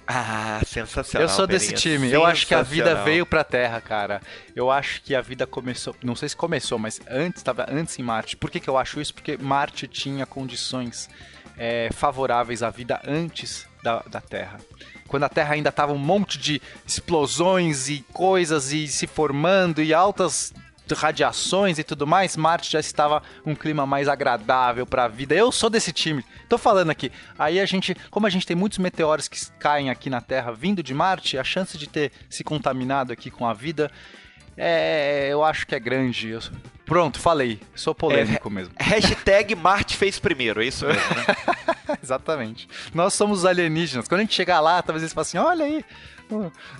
Ah, 0.06 0.60
sensacional. 0.66 1.28
Eu 1.28 1.34
sou 1.34 1.46
desse 1.46 1.72
time. 1.72 2.10
Eu 2.10 2.24
acho 2.24 2.46
que 2.46 2.54
a 2.54 2.62
vida 2.62 2.94
veio 3.04 3.24
pra 3.24 3.42
Terra, 3.42 3.80
cara. 3.80 4.20
Eu 4.54 4.70
acho 4.70 5.02
que 5.02 5.14
a 5.14 5.20
vida 5.20 5.46
começou. 5.46 5.94
Não 6.02 6.14
sei 6.14 6.28
se 6.28 6.36
começou, 6.36 6.78
mas 6.78 7.00
antes, 7.08 7.40
estava 7.40 7.66
antes 7.70 7.98
em 7.98 8.02
Marte. 8.02 8.36
Por 8.36 8.50
que, 8.50 8.60
que 8.60 8.68
eu 8.68 8.76
acho 8.76 9.00
isso? 9.00 9.14
Porque 9.14 9.36
Marte 9.36 9.88
tinha 9.88 10.26
condições 10.26 11.08
é, 11.56 11.88
favoráveis 11.92 12.62
à 12.62 12.70
vida 12.70 13.00
antes 13.06 13.66
da, 13.82 14.00
da 14.00 14.20
Terra. 14.20 14.58
Quando 15.08 15.24
a 15.24 15.28
Terra 15.28 15.54
ainda 15.54 15.70
tava 15.70 15.92
um 15.92 15.98
monte 15.98 16.38
de 16.38 16.60
explosões 16.86 17.88
e 17.88 18.04
coisas 18.12 18.72
e 18.72 18.88
se 18.88 19.06
formando 19.06 19.82
e 19.82 19.94
altas 19.94 20.52
radiações 20.92 21.78
e 21.78 21.84
tudo 21.84 22.06
mais, 22.06 22.36
Marte 22.36 22.70
já 22.70 22.80
estava 22.80 23.22
um 23.46 23.54
clima 23.54 23.86
mais 23.86 24.08
agradável 24.08 24.86
para 24.86 25.04
a 25.04 25.08
vida. 25.08 25.34
Eu 25.34 25.50
sou 25.50 25.70
desse 25.70 25.92
time. 25.92 26.24
Tô 26.48 26.58
falando 26.58 26.90
aqui. 26.90 27.10
Aí 27.38 27.58
a 27.58 27.66
gente, 27.66 27.96
como 28.10 28.26
a 28.26 28.30
gente 28.30 28.46
tem 28.46 28.56
muitos 28.56 28.78
meteoros 28.78 29.28
que 29.28 29.38
caem 29.58 29.88
aqui 29.88 30.10
na 30.10 30.20
Terra 30.20 30.52
vindo 30.52 30.82
de 30.82 30.92
Marte, 30.92 31.38
a 31.38 31.44
chance 31.44 31.78
de 31.78 31.88
ter 31.88 32.12
se 32.28 32.44
contaminado 32.44 33.12
aqui 33.12 33.30
com 33.30 33.46
a 33.46 33.54
vida 33.54 33.90
É, 34.56 35.28
eu 35.30 35.42
acho 35.42 35.66
que 35.66 35.74
é 35.74 35.80
grande. 35.80 36.28
Eu... 36.28 36.40
Pronto, 36.84 37.18
falei. 37.18 37.60
Sou 37.74 37.94
polêmico 37.94 38.48
é, 38.48 38.52
mesmo. 38.52 38.74
Hashtag 38.78 39.54
Marte 39.54 39.96
fez 39.96 40.18
primeiro, 40.18 40.62
é 40.62 40.66
isso 40.66 40.86
mesmo, 40.86 41.02
né? 41.16 41.96
Exatamente. 42.02 42.68
Nós 42.94 43.14
somos 43.14 43.44
alienígenas. 43.44 44.06
Quando 44.06 44.20
a 44.20 44.22
gente 44.22 44.34
chegar 44.34 44.60
lá, 44.60 44.82
talvez 44.82 45.02
eles 45.02 45.12
falem 45.12 45.26
assim: 45.26 45.38
olha 45.38 45.64
aí, 45.64 45.84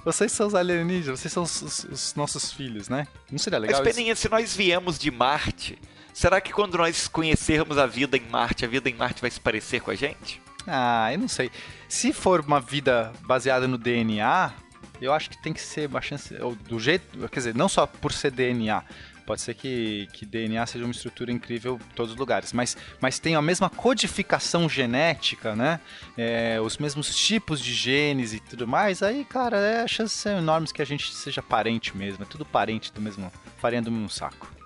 vocês 0.05 0.33
são 0.33 0.47
os 0.47 0.55
alienígenas, 0.55 1.21
vocês 1.21 1.33
são 1.33 1.43
os, 1.43 1.63
os, 1.63 1.85
os 1.85 2.15
nossos 2.15 2.53
filhos, 2.53 2.89
né? 2.89 3.07
Não 3.31 3.39
seria 3.39 3.59
legal? 3.59 3.83
Mas, 3.83 3.95
Peninha, 3.95 4.15
se 4.17 4.29
nós 4.29 4.55
viemos 4.55 4.99
de 4.99 5.11
Marte, 5.11 5.79
será 6.13 6.41
que 6.41 6.53
quando 6.53 6.79
nós 6.79 7.09
conhecermos 7.09 7.79
a 7.79 7.87
vida 7.87 8.17
em 8.17 8.29
Marte, 8.29 8.65
a 8.65 8.69
vida 8.69 8.89
em 8.89 8.95
Marte 8.95 9.21
vai 9.21 9.31
se 9.31 9.41
parecer 9.41 9.81
com 9.81 9.91
a 9.91 9.95
gente? 9.95 10.41
Ah, 10.67 11.13
eu 11.13 11.19
não 11.19 11.29
sei. 11.29 11.51
Se 11.89 12.13
for 12.13 12.41
uma 12.41 12.61
vida 12.61 13.13
baseada 13.27 13.69
no 13.69 13.77
DNA, 13.77 14.53
eu 15.01 15.13
acho 15.13 15.31
que 15.31 15.43
tem 15.43 15.53
que 15.53 15.61
ser 15.61 15.89
uma 15.89 16.01
chance. 16.01 16.35
Do 16.67 16.81
jeito. 16.81 17.29
Quer 17.29 17.41
dizer, 17.41 17.55
não 17.55 17.69
só 17.69 17.87
por 17.87 18.13
ser 18.13 18.31
DNA. 18.31 18.83
Pode 19.27 19.41
ser 19.41 19.55
que, 19.55 20.09
que 20.13 20.27
DNA 20.27 20.65
seja 20.67 20.85
uma 20.85 20.91
estrutura 20.91 21.33
incrível 21.33 21.81
em 21.91 21.95
todos 21.95 22.13
os 22.13 22.19
lugares, 22.19 22.53
mas, 22.53 22.77
mas 23.01 23.19
tem 23.19 23.35
a 23.35 23.43
mesma 23.43 23.71
codificação 23.71 24.69
genética, 24.69 25.57
né? 25.57 25.81
É, 26.17 26.61
os 26.61 26.77
mesmos 26.79 27.15
tipos 27.17 27.61
de 27.61 27.73
genes 27.73 28.33
e 28.35 28.41
tudo 28.41 28.67
mais. 28.69 29.03
Aí, 29.03 29.25
cara, 29.25 29.57
é, 29.59 29.83
as 29.83 29.91
chances 29.91 30.19
são 30.19 30.39
enormes 30.39 30.73
que 30.73 30.83
a 30.83 30.85
gente 30.85 31.13
seja 31.15 31.43
parente 31.43 31.97
mesmo. 31.97 32.23
É 32.23 32.27
tudo 32.27 32.45
parente 32.45 32.93
do 32.93 33.01
mesmo. 33.01 33.33
farinha 33.59 33.83
do 33.83 33.91
mesmo 33.91 34.11
saco. 34.11 34.64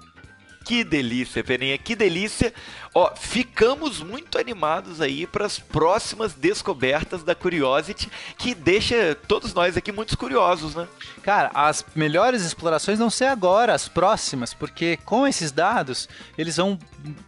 Que 0.69 0.85
delícia, 0.85 1.43
Peninha, 1.43 1.79
que 1.79 1.97
delícia. 1.97 2.53
Ó, 2.95 3.11
ficamos 3.17 4.03
muito 4.03 4.37
animados 4.37 5.01
aí 5.01 5.27
para 5.27 5.47
as 5.47 5.59
próximas 5.59 6.35
descobertas 6.35 7.23
da 7.23 7.35
Curiosity, 7.35 8.11
que 8.37 8.55
deixa 8.55 9.17
todos 9.27 9.55
nós 9.55 9.79
aqui 9.79 9.91
muito 9.91 10.19
curiosos, 10.19 10.75
né? 10.75 10.87
Cara, 11.23 11.51
as 11.55 11.83
melhores 11.95 12.43
explorações 12.43 12.99
vão 12.99 13.09
ser 13.09 13.27
agora, 13.27 13.73
as 13.73 13.89
próximas, 13.89 14.53
porque 14.53 14.99
com 15.07 15.27
esses 15.27 15.51
dados 15.51 16.07
eles 16.37 16.59
vão 16.59 16.79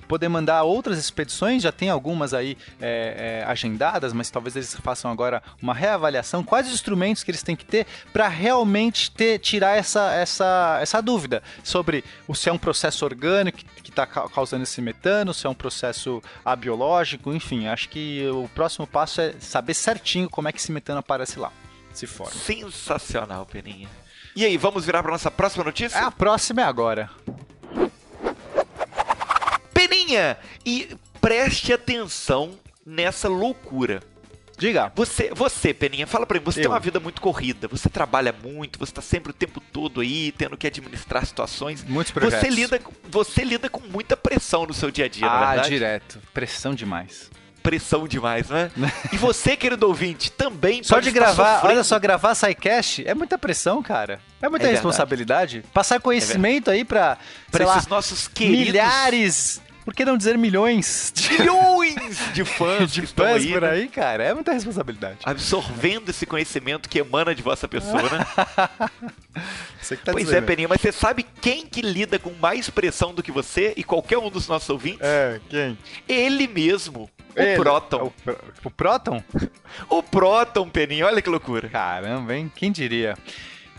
poder 0.06 0.28
mandar 0.28 0.62
outras 0.64 0.98
expedições, 0.98 1.62
já 1.62 1.72
tem 1.72 1.88
algumas 1.88 2.34
aí 2.34 2.58
é, 2.78 3.40
é, 3.42 3.50
agendadas, 3.50 4.12
mas 4.12 4.28
talvez 4.28 4.54
eles 4.56 4.74
façam 4.82 5.10
agora 5.10 5.42
uma 5.62 5.72
reavaliação, 5.72 6.44
quais 6.44 6.66
os 6.66 6.74
instrumentos 6.74 7.22
que 7.22 7.30
eles 7.30 7.42
têm 7.42 7.56
que 7.56 7.64
ter 7.64 7.86
para 8.12 8.28
realmente 8.28 9.10
ter, 9.10 9.38
tirar 9.38 9.78
essa, 9.78 10.12
essa, 10.12 10.78
essa 10.82 11.00
dúvida 11.00 11.42
sobre 11.62 12.04
se 12.34 12.48
é 12.48 12.52
um 12.52 12.58
processo 12.58 13.04
orgânico 13.04 13.29
que 13.52 13.90
está 13.90 14.06
causando 14.06 14.62
esse 14.62 14.80
metano, 14.80 15.34
se 15.34 15.46
é 15.46 15.50
um 15.50 15.54
processo 15.54 16.22
abiológico, 16.44 17.32
enfim, 17.32 17.66
acho 17.66 17.88
que 17.88 18.28
o 18.28 18.48
próximo 18.54 18.86
passo 18.86 19.20
é 19.20 19.34
saber 19.40 19.74
certinho 19.74 20.28
como 20.28 20.48
é 20.48 20.52
que 20.52 20.58
esse 20.58 20.72
metano 20.72 21.00
aparece 21.00 21.38
lá, 21.38 21.52
se 21.92 22.06
forma. 22.06 22.32
Sensacional, 22.32 23.46
Peninha. 23.46 23.88
E 24.34 24.44
aí, 24.44 24.56
vamos 24.56 24.84
virar 24.84 25.02
para 25.02 25.12
nossa 25.12 25.30
próxima 25.30 25.64
notícia? 25.64 25.98
É, 25.98 26.02
a 26.02 26.10
próxima 26.10 26.62
é 26.62 26.64
agora. 26.64 27.10
Peninha, 29.74 30.38
e 30.64 30.96
preste 31.20 31.72
atenção 31.72 32.58
nessa 32.86 33.28
loucura. 33.28 34.00
Diga. 34.60 34.92
Você, 34.94 35.30
você 35.34 35.72
Peninha, 35.72 36.06
fala 36.06 36.26
pra 36.26 36.38
mim, 36.38 36.44
você 36.44 36.60
Eu. 36.60 36.64
tem 36.64 36.70
uma 36.70 36.78
vida 36.78 37.00
muito 37.00 37.22
corrida, 37.22 37.66
você 37.66 37.88
trabalha 37.88 38.34
muito, 38.44 38.78
você 38.78 38.92
tá 38.92 39.00
sempre 39.00 39.30
o 39.30 39.32
tempo 39.32 39.58
todo 39.58 40.02
aí, 40.02 40.32
tendo 40.32 40.56
que 40.56 40.66
administrar 40.66 41.24
situações. 41.24 41.82
Muitos 41.82 42.12
projetos. 42.12 42.46
Você 42.46 42.54
lida, 42.54 42.80
você 43.08 43.42
lida 43.42 43.70
com 43.70 43.80
muita 43.80 44.18
pressão 44.18 44.66
no 44.66 44.74
seu 44.74 44.90
dia 44.90 45.06
a 45.06 45.08
dia, 45.08 45.26
ah, 45.26 45.36
é 45.36 45.46
verdade? 45.46 45.68
direto. 45.70 46.18
Pressão 46.34 46.74
demais 46.74 47.30
pressão 47.62 48.08
demais, 48.08 48.48
né? 48.48 48.70
e 49.12 49.18
você, 49.18 49.54
querido 49.54 49.86
ouvinte, 49.86 50.32
também 50.32 50.82
Só 50.82 50.98
de 50.98 51.10
gravar, 51.10 51.60
olha 51.66 51.84
só, 51.84 51.98
gravar 51.98 52.34
SciCast 52.34 53.06
é 53.06 53.14
muita 53.14 53.36
pressão, 53.36 53.82
cara. 53.82 54.18
É 54.40 54.48
muita 54.48 54.66
é 54.66 54.70
responsabilidade. 54.70 55.56
Verdade. 55.56 55.72
Passar 55.74 56.00
conhecimento 56.00 56.70
é 56.70 56.74
aí 56.74 56.84
pra, 56.86 57.18
pra 57.50 57.64
esses 57.64 57.86
lá, 57.86 57.96
nossos 57.96 58.26
queridos... 58.26 58.66
milhares 58.68 59.60
por 59.84 59.94
que 59.94 60.04
não 60.04 60.16
dizer 60.16 60.38
milhões 60.38 61.12
de, 61.14 61.42
milhões 61.94 62.32
de 62.32 62.44
fãs, 62.44 62.90
de 62.92 63.06
fãs 63.06 63.36
aí, 63.36 63.52
por 63.52 63.62
né? 63.62 63.70
aí, 63.70 63.88
cara? 63.88 64.24
É 64.24 64.34
muita 64.34 64.52
responsabilidade. 64.52 65.18
Absorvendo 65.24 66.08
esse 66.10 66.26
conhecimento 66.26 66.88
que 66.88 66.98
emana 66.98 67.34
de 67.34 67.42
vossa 67.42 67.66
pessoa, 67.68 68.02
né? 68.02 68.26
Você 69.80 69.96
que 69.96 70.04
tá 70.04 70.12
pois 70.12 70.24
é, 70.24 70.26
dizendo. 70.26 70.44
é, 70.44 70.46
Peninha, 70.46 70.68
mas 70.68 70.80
você 70.80 70.92
sabe 70.92 71.24
quem 71.40 71.66
que 71.66 71.80
lida 71.80 72.18
com 72.18 72.30
mais 72.34 72.68
pressão 72.68 73.14
do 73.14 73.22
que 73.22 73.32
você 73.32 73.72
e 73.76 73.82
qualquer 73.82 74.18
um 74.18 74.28
dos 74.28 74.46
nossos 74.46 74.68
ouvintes? 74.68 75.00
É, 75.00 75.40
quem? 75.48 75.78
Ele 76.08 76.46
mesmo. 76.46 77.08
O 77.34 77.40
Ele, 77.40 77.56
Proton. 77.56 78.12
O, 78.26 78.68
o 78.68 78.70
Proton? 78.70 79.22
o 79.88 80.02
Proton, 80.02 80.68
Peninha, 80.68 81.06
olha 81.06 81.22
que 81.22 81.30
loucura. 81.30 81.68
Caramba, 81.68 82.34
hein? 82.34 82.52
Quem 82.54 82.70
diria? 82.70 83.16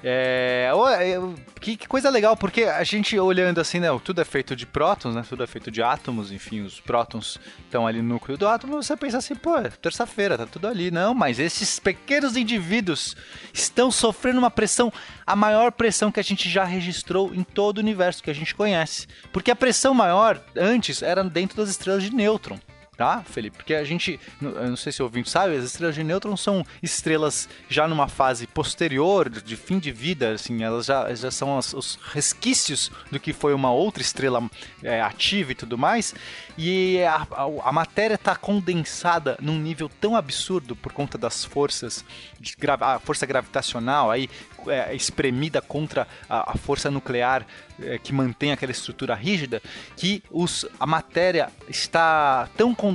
É, 0.03 0.71
é 0.71 1.21
que, 1.59 1.77
que, 1.77 1.87
coisa 1.87 2.09
legal, 2.09 2.35
porque 2.35 2.63
a 2.63 2.83
gente 2.83 3.17
olhando 3.19 3.61
assim, 3.61 3.79
né, 3.79 3.87
tudo 4.03 4.19
é 4.19 4.25
feito 4.25 4.55
de 4.55 4.65
prótons, 4.65 5.13
né, 5.13 5.23
tudo 5.27 5.43
é 5.43 5.47
feito 5.47 5.69
de 5.69 5.81
átomos, 5.81 6.31
enfim, 6.31 6.61
os 6.61 6.79
prótons 6.79 7.39
estão 7.63 7.85
ali 7.85 8.01
no 8.01 8.15
núcleo 8.15 8.37
do 8.37 8.47
átomo, 8.47 8.81
você 8.81 8.97
pensa 8.97 9.19
assim, 9.19 9.35
pô, 9.35 9.57
é 9.57 9.69
terça-feira, 9.69 10.37
tá 10.37 10.45
tudo 10.45 10.67
ali. 10.67 10.89
Não, 10.89 11.13
mas 11.13 11.39
esses 11.39 11.77
pequenos 11.79 12.35
indivíduos 12.35 13.15
estão 13.53 13.91
sofrendo 13.91 14.39
uma 14.39 14.51
pressão, 14.51 14.91
a 15.25 15.35
maior 15.35 15.71
pressão 15.71 16.11
que 16.11 16.19
a 16.19 16.23
gente 16.23 16.49
já 16.49 16.63
registrou 16.63 17.33
em 17.33 17.43
todo 17.43 17.77
o 17.77 17.81
universo 17.81 18.23
que 18.23 18.31
a 18.31 18.35
gente 18.35 18.55
conhece. 18.55 19.07
Porque 19.31 19.51
a 19.51 19.55
pressão 19.55 19.93
maior, 19.93 20.41
antes, 20.57 21.01
era 21.01 21.23
dentro 21.23 21.57
das 21.57 21.69
estrelas 21.69 22.03
de 22.03 22.13
nêutron 22.13 22.59
tá, 23.01 23.23
Felipe? 23.23 23.57
Porque 23.57 23.73
a 23.73 23.83
gente, 23.83 24.19
não 24.39 24.75
sei 24.75 24.91
se 24.91 25.01
o 25.01 25.05
ouvinte 25.05 25.27
sabe, 25.27 25.55
as 25.55 25.65
estrelas 25.65 25.95
de 25.95 26.03
nêutron 26.03 26.37
são 26.37 26.63
estrelas 26.83 27.49
já 27.67 27.87
numa 27.87 28.07
fase 28.07 28.45
posterior, 28.45 29.27
de 29.27 29.55
fim 29.57 29.79
de 29.79 29.91
vida, 29.91 30.33
assim, 30.33 30.61
elas 30.61 30.85
já, 30.85 31.11
já 31.15 31.31
são 31.31 31.57
as, 31.57 31.73
os 31.73 31.97
resquícios 32.13 32.91
do 33.11 33.19
que 33.19 33.33
foi 33.33 33.55
uma 33.55 33.71
outra 33.71 34.03
estrela 34.03 34.47
é, 34.83 35.01
ativa 35.01 35.51
e 35.51 35.55
tudo 35.55 35.79
mais, 35.79 36.13
e 36.55 37.01
a, 37.01 37.27
a, 37.31 37.69
a 37.69 37.71
matéria 37.71 38.15
está 38.15 38.35
condensada 38.35 39.35
num 39.41 39.57
nível 39.57 39.89
tão 39.99 40.15
absurdo 40.15 40.75
por 40.75 40.93
conta 40.93 41.17
das 41.17 41.43
forças, 41.43 42.05
de 42.39 42.55
a 42.79 42.99
força 42.99 43.25
gravitacional 43.25 44.11
aí 44.11 44.29
é, 44.67 44.93
espremida 44.93 45.59
contra 45.59 46.07
a, 46.29 46.51
a 46.51 46.55
força 46.55 46.91
nuclear 46.91 47.47
é, 47.81 47.97
que 47.97 48.13
mantém 48.13 48.51
aquela 48.51 48.71
estrutura 48.71 49.15
rígida, 49.15 49.61
que 49.97 50.23
os, 50.29 50.67
a 50.79 50.85
matéria 50.85 51.49
está 51.67 52.47
tão 52.55 52.75
condensada 52.75 52.90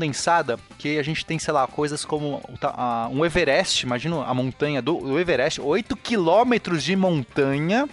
que 0.78 0.98
a 0.98 1.02
gente 1.02 1.24
tem, 1.24 1.38
sei 1.38 1.52
lá, 1.52 1.66
coisas 1.66 2.04
como 2.04 2.42
a, 2.62 3.08
um 3.10 3.24
Everest, 3.24 3.84
imagina 3.84 4.24
a 4.24 4.34
montanha 4.34 4.82
do, 4.82 4.98
do 4.98 5.18
Everest, 5.18 5.60
8 5.60 5.96
quilômetros 5.96 6.82
de 6.82 6.94
montanha 6.94 7.88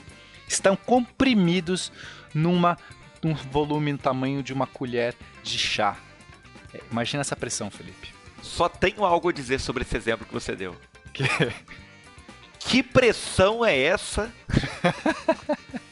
estão 0.47 0.75
comprimidos 0.75 1.91
numa 2.33 2.77
um 3.23 3.33
volume 3.33 3.93
no 3.93 3.97
tamanho 3.97 4.43
de 4.43 4.51
uma 4.51 4.67
colher 4.67 5.15
de 5.41 5.57
chá. 5.57 5.95
É, 6.73 6.81
imagina 6.91 7.21
essa 7.21 7.35
pressão, 7.35 7.71
Felipe. 7.71 8.13
Só 8.41 8.67
tenho 8.67 9.05
algo 9.05 9.29
a 9.29 9.31
dizer 9.31 9.59
sobre 9.59 9.83
esse 9.83 9.95
exemplo 9.95 10.25
que 10.27 10.33
você 10.33 10.55
deu. 10.55 10.75
Que? 11.13 11.23
Que 12.59 12.81
pressão 12.81 13.63
é 13.65 13.77
essa? 13.77 14.33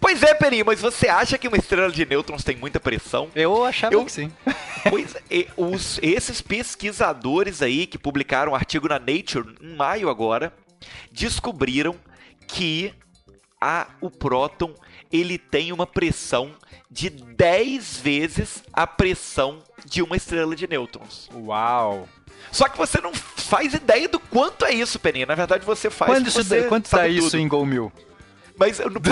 Pois 0.00 0.22
é, 0.22 0.32
Peri, 0.34 0.64
mas 0.64 0.80
você 0.80 1.08
acha 1.08 1.36
que 1.36 1.46
uma 1.46 1.58
estrela 1.58 1.92
de 1.92 2.06
nêutrons 2.06 2.42
tem 2.42 2.56
muita 2.56 2.80
pressão? 2.80 3.28
Eu 3.34 3.64
achava 3.64 3.94
Eu... 3.94 4.04
que 4.04 4.10
sim. 4.12 4.32
pois 4.88 5.14
é, 5.30 5.46
os, 5.56 5.98
esses 6.02 6.40
pesquisadores 6.40 7.60
aí 7.60 7.86
que 7.86 7.98
publicaram 7.98 8.52
um 8.52 8.54
artigo 8.54 8.88
na 8.88 8.98
Nature 8.98 9.54
em 9.60 9.76
maio 9.76 10.08
agora 10.08 10.52
descobriram 11.12 11.94
que 12.46 12.94
a, 13.60 13.88
o 14.00 14.10
próton 14.10 14.74
ele 15.12 15.36
tem 15.36 15.70
uma 15.70 15.86
pressão 15.86 16.52
de 16.90 17.10
10 17.10 17.98
vezes 17.98 18.62
a 18.72 18.86
pressão 18.86 19.62
de 19.84 20.02
uma 20.02 20.16
estrela 20.16 20.56
de 20.56 20.66
nêutrons. 20.66 21.28
Uau! 21.34 22.08
Só 22.50 22.68
que 22.68 22.78
você 22.78 23.00
não 23.00 23.12
faz 23.14 23.74
ideia 23.74 24.08
do 24.08 24.18
quanto 24.18 24.64
é 24.64 24.72
isso, 24.72 24.98
Peninha. 24.98 25.26
Na 25.26 25.34
verdade, 25.34 25.64
você 25.64 25.90
faz. 25.90 26.10
Quando 26.10 26.28
isso, 26.28 26.68
quanto 26.68 26.88
tá 26.88 27.06
isso 27.06 27.36
em 27.36 27.46
Gol 27.46 27.66
Mil? 27.66 27.92
Mas 28.60 28.78
no... 28.78 29.00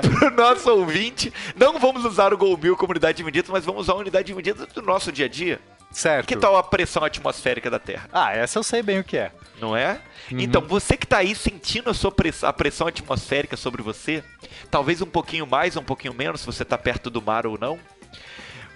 Pro 0.00 0.30
nosso 0.30 0.70
ouvinte, 0.70 1.32
não 1.56 1.80
vamos 1.80 2.04
usar 2.04 2.32
o 2.32 2.38
Gol 2.38 2.56
Mil 2.56 2.76
como 2.76 2.92
unidade 2.92 3.16
de 3.16 3.24
medida, 3.24 3.48
mas 3.50 3.64
vamos 3.64 3.80
usar 3.82 3.94
a 3.94 3.96
unidade 3.96 4.28
de 4.28 4.34
medida 4.34 4.64
do 4.66 4.80
nosso 4.80 5.10
dia 5.10 5.26
a 5.26 5.28
dia. 5.28 5.60
Certo. 5.90 6.28
Que 6.28 6.36
tal 6.36 6.56
a 6.56 6.62
pressão 6.62 7.02
atmosférica 7.04 7.68
da 7.68 7.80
Terra? 7.80 8.08
Ah, 8.12 8.32
essa 8.32 8.56
eu 8.56 8.62
sei 8.62 8.82
bem 8.82 9.00
o 9.00 9.04
que 9.04 9.16
é. 9.16 9.32
Não 9.60 9.76
é? 9.76 10.00
Uhum. 10.30 10.38
Então, 10.38 10.62
você 10.62 10.96
que 10.96 11.04
está 11.04 11.18
aí 11.18 11.34
sentindo 11.34 11.90
a, 11.90 11.94
sua 11.94 12.12
pressão, 12.12 12.48
a 12.48 12.52
pressão 12.52 12.86
atmosférica 12.86 13.56
sobre 13.56 13.82
você, 13.82 14.22
talvez 14.70 15.02
um 15.02 15.06
pouquinho 15.06 15.44
mais, 15.46 15.76
um 15.76 15.82
pouquinho 15.82 16.14
menos, 16.14 16.42
se 16.42 16.46
você 16.46 16.62
está 16.62 16.78
perto 16.78 17.10
do 17.10 17.20
mar 17.20 17.48
ou 17.48 17.58
não, 17.58 17.80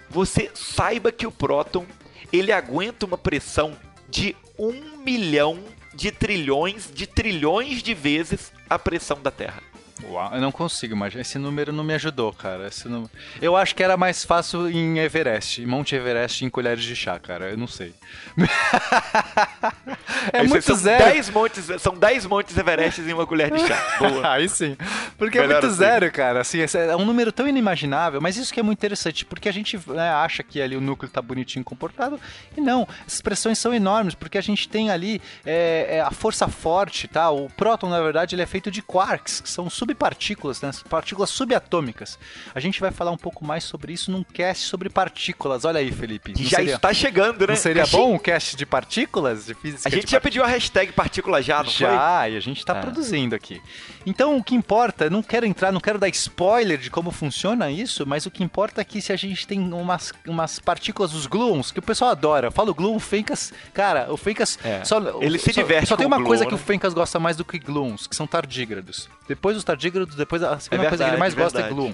você 0.09 0.51
saiba 0.53 1.13
que 1.13 1.25
o 1.25 1.31
próton 1.31 1.85
ele 2.31 2.51
aguenta 2.51 3.05
uma 3.05 3.17
pressão 3.17 3.71
de 4.09 4.35
um 4.59 4.97
milhão 5.03 5.63
de 5.97 6.11
trilhões 6.11 6.91
de 6.93 7.07
trilhões 7.07 7.81
de 7.81 7.93
vezes 7.95 8.53
a 8.69 8.77
pressão 8.77 9.19
da 9.19 9.31
Terra. 9.31 9.63
Uau, 10.03 10.31
eu 10.33 10.39
não 10.39 10.51
consigo 10.51 10.93
imaginar. 10.93 11.21
Esse 11.21 11.39
número 11.39 11.73
não 11.73 11.83
me 11.83 11.93
ajudou, 11.95 12.31
cara. 12.31 12.69
Número... 12.85 13.09
Eu 13.41 13.55
acho 13.55 13.73
que 13.73 13.81
era 13.81 13.97
mais 13.97 14.23
fácil 14.23 14.69
em 14.69 14.99
Everest, 14.99 15.65
Monte 15.65 15.95
Everest 15.95 16.45
em 16.45 16.49
colheres 16.49 16.83
de 16.83 16.95
chá, 16.95 17.17
cara. 17.17 17.49
Eu 17.49 17.57
não 17.57 17.67
sei. 17.67 17.95
é 20.31 20.41
Aí 20.41 20.47
muito 20.47 20.63
são 20.63 20.75
zero. 20.75 21.03
10 21.03 21.29
montes, 21.31 21.65
são 21.79 21.97
10 21.97 22.27
montes 22.27 22.55
Everestes 22.55 23.07
em 23.07 23.13
uma 23.13 23.25
colher 23.25 23.51
de 23.51 23.65
chá. 23.65 23.83
Boa. 23.97 24.33
Aí 24.33 24.47
sim. 24.47 24.77
Porque 25.17 25.39
Melhor 25.39 25.51
é 25.51 25.61
muito 25.61 25.67
assim. 25.67 25.75
zero, 25.77 26.11
cara. 26.11 26.41
Assim, 26.41 26.59
é 26.61 26.95
um 26.95 27.03
número 27.05 27.31
tão 27.31 27.47
inimaginável, 27.47 28.21
mas 28.21 28.37
isso 28.37 28.53
que 28.53 28.59
é 28.59 28.63
muito 28.63 28.77
interessante, 28.77 29.25
porque 29.25 29.49
a 29.49 29.51
gente 29.51 29.79
né, 29.87 30.09
acha 30.11 30.43
que 30.43 30.61
ali 30.61 30.75
o 30.75 30.81
núcleo 30.81 31.11
tá 31.11 31.21
bonitinho 31.21 31.65
comportado, 31.65 32.19
e 32.55 32.61
não. 32.61 32.87
Essas 33.07 33.21
pressões 33.21 33.57
são 33.57 33.73
enormes, 33.73 34.13
porque 34.13 34.37
a 34.37 34.41
gente 34.41 34.69
tem 34.69 34.91
ali 34.91 35.19
é, 35.45 35.97
é, 35.97 36.01
a 36.01 36.11
força 36.11 36.47
forte, 36.47 37.07
tá? 37.07 37.29
O 37.31 37.49
próton, 37.49 37.89
na 37.89 37.99
verdade, 37.99 38.35
ele 38.35 38.41
é 38.43 38.45
feito 38.45 38.69
de 38.69 38.81
quarks, 38.81 39.41
que 39.41 39.49
são 39.49 39.69
subpartículas, 39.69 40.61
né? 40.61 40.69
Partículas 40.89 41.29
subatômicas. 41.31 42.19
A 42.53 42.59
gente 42.59 42.79
vai 42.79 42.91
falar 42.91 43.11
um 43.11 43.17
pouco 43.17 43.43
mais 43.43 43.63
sobre 43.63 43.93
isso 43.93 44.11
num 44.11 44.23
cast 44.23 44.65
sobre 44.65 44.89
partículas. 44.89 45.65
Olha 45.65 45.79
aí, 45.79 45.91
Felipe. 45.91 46.33
Não 46.37 46.43
já 46.45 46.57
seria- 46.57 46.75
está 46.75 46.93
chegando, 46.93 47.41
né? 47.41 47.47
Não 47.47 47.55
seria 47.55 47.83
Achei- 47.83 47.99
bom 47.99 48.13
um 48.13 48.19
cast 48.19 48.55
de 48.55 48.65
partículas? 48.65 49.45
De 49.47 49.53
física 49.55 49.87
A 49.87 49.91
gente 49.91 50.11
já 50.11 50.21
pediu 50.21 50.43
a 50.43 50.47
hashtag 50.47 50.91
partícula 50.91 51.41
já, 51.41 51.57
não 51.57 51.65
foi? 51.65 51.73
já, 51.73 52.29
e 52.29 52.37
a 52.37 52.39
gente 52.39 52.63
tá 52.63 52.73
Ah. 52.73 52.81
produzindo 52.81 53.35
aqui. 53.35 53.61
Então, 54.05 54.37
o 54.37 54.43
que 54.43 54.55
importa, 54.55 55.06
não 55.09 55.21
quero 55.23 55.45
entrar, 55.45 55.71
não 55.71 55.79
quero 55.79 55.97
dar 55.99 56.07
spoiler 56.09 56.77
de 56.77 56.89
como 56.89 57.11
funciona 57.11 57.69
isso, 57.71 58.05
mas 58.05 58.25
o 58.25 58.31
que 58.31 58.43
importa 58.43 58.81
é 58.81 58.83
que 58.83 59.01
se 59.01 59.11
a 59.11 59.15
gente 59.15 59.45
tem 59.47 59.59
umas, 59.73 60.11
umas 60.27 60.59
partículas, 60.59 61.13
os 61.13 61.25
gluons, 61.27 61.71
que 61.71 61.79
o 61.79 61.81
pessoal 61.81 62.11
adora. 62.11 62.47
Eu 62.47 62.51
falo 62.51 62.73
gluon, 62.73 62.95
o 62.95 62.99
Fencas, 62.99 63.53
cara, 63.73 64.11
o 64.11 64.17
Fencas 64.17 64.57
É. 64.63 64.83
só 64.83 64.99
Ele 65.21 65.37
se 65.39 65.53
só- 65.53 65.61
diverte 65.61 65.87
Só 65.87 65.95
tem 65.95 66.05
com 66.05 66.07
uma 66.09 66.17
gluon, 66.17 66.27
coisa 66.27 66.45
que 66.45 66.51
né? 66.51 66.55
o 66.55 66.59
Fencas 66.59 66.93
gosta 66.93 67.19
mais 67.19 67.35
do 67.37 67.45
que 67.45 67.57
gluons, 67.59 68.07
que 68.07 68.15
são 68.15 68.27
tardígrados. 68.27 69.09
Depois 69.27 69.55
os 69.57 69.63
tardígrados, 69.63 70.15
depois 70.15 70.41
a 70.43 70.59
segunda 70.59 70.83
É 70.83 70.89
coisa 70.89 71.03
que 71.03 71.09
ele 71.09 71.17
verdade, 71.17 71.19
mais 71.19 71.33
gosta 71.33 71.59
é 71.59 71.63
verdade. 71.63 71.75
gluon. 71.81 71.93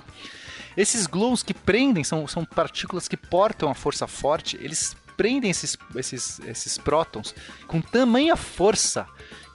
Esses 0.75 1.05
gluons 1.05 1.43
que 1.43 1.53
prendem 1.53 2.03
são, 2.03 2.27
são 2.27 2.43
partículas 2.43 3.07
que 3.07 3.15
portam 3.15 3.69
a 3.69 3.75
força 3.75 4.07
forte, 4.07 4.57
eles 4.59 4.95
prendem 5.15 5.51
esses, 5.51 5.77
esses, 5.95 6.39
esses 6.39 6.77
prótons 6.79 7.35
com 7.67 7.79
tamanha 7.79 8.35
força 8.35 9.05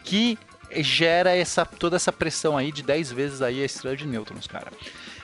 que 0.05 0.39
gera 0.77 1.35
essa, 1.37 1.65
toda 1.65 1.97
essa 1.97 2.13
pressão 2.13 2.57
aí 2.57 2.71
de 2.73 2.83
10 2.83 3.13
vezes 3.13 3.43
aí 3.43 3.63
a 3.63 3.65
estrela 3.67 3.97
de 3.97 4.07
nêutrons, 4.07 4.47
cara. 4.47 4.69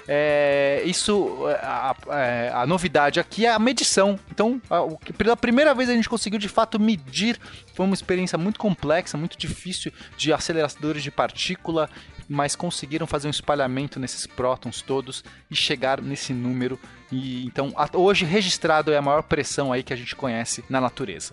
É, 0.06 0.82
isso, 0.84 1.38
a, 1.62 1.96
a- 2.08 2.62
a 2.62 2.66
novidade 2.66 3.18
aqui 3.18 3.46
é 3.46 3.50
a 3.52 3.58
medição. 3.58 4.18
Então, 4.30 4.60
a- 4.68 4.82
o 4.82 4.98
pela 5.16 5.36
primeira 5.36 5.72
vez 5.74 5.88
a 5.88 5.94
gente 5.94 6.08
conseguiu 6.08 6.38
de 6.38 6.48
fato 6.48 6.78
medir. 6.78 7.38
Foi 7.74 7.86
uma 7.86 7.94
experiência 7.94 8.36
muito 8.36 8.58
complexa, 8.60 9.16
muito 9.16 9.38
difícil 9.38 9.90
de 10.16 10.32
aceleradores 10.32 11.02
de 11.02 11.10
partícula, 11.10 11.88
mas 12.28 12.54
conseguiram 12.54 13.06
fazer 13.06 13.28
um 13.28 13.30
espalhamento 13.30 13.98
nesses 13.98 14.26
prótons 14.26 14.82
todos 14.82 15.24
e 15.50 15.56
chegar 15.56 16.00
nesse 16.02 16.32
número. 16.34 16.78
E 17.10 17.46
então, 17.46 17.72
hoje 17.94 18.24
registrado 18.26 18.92
é 18.92 18.98
a 18.98 19.02
maior 19.02 19.22
pressão 19.22 19.72
aí 19.72 19.82
que 19.82 19.92
a 19.92 19.96
gente 19.96 20.14
conhece 20.14 20.62
na 20.68 20.80
natureza. 20.82 21.32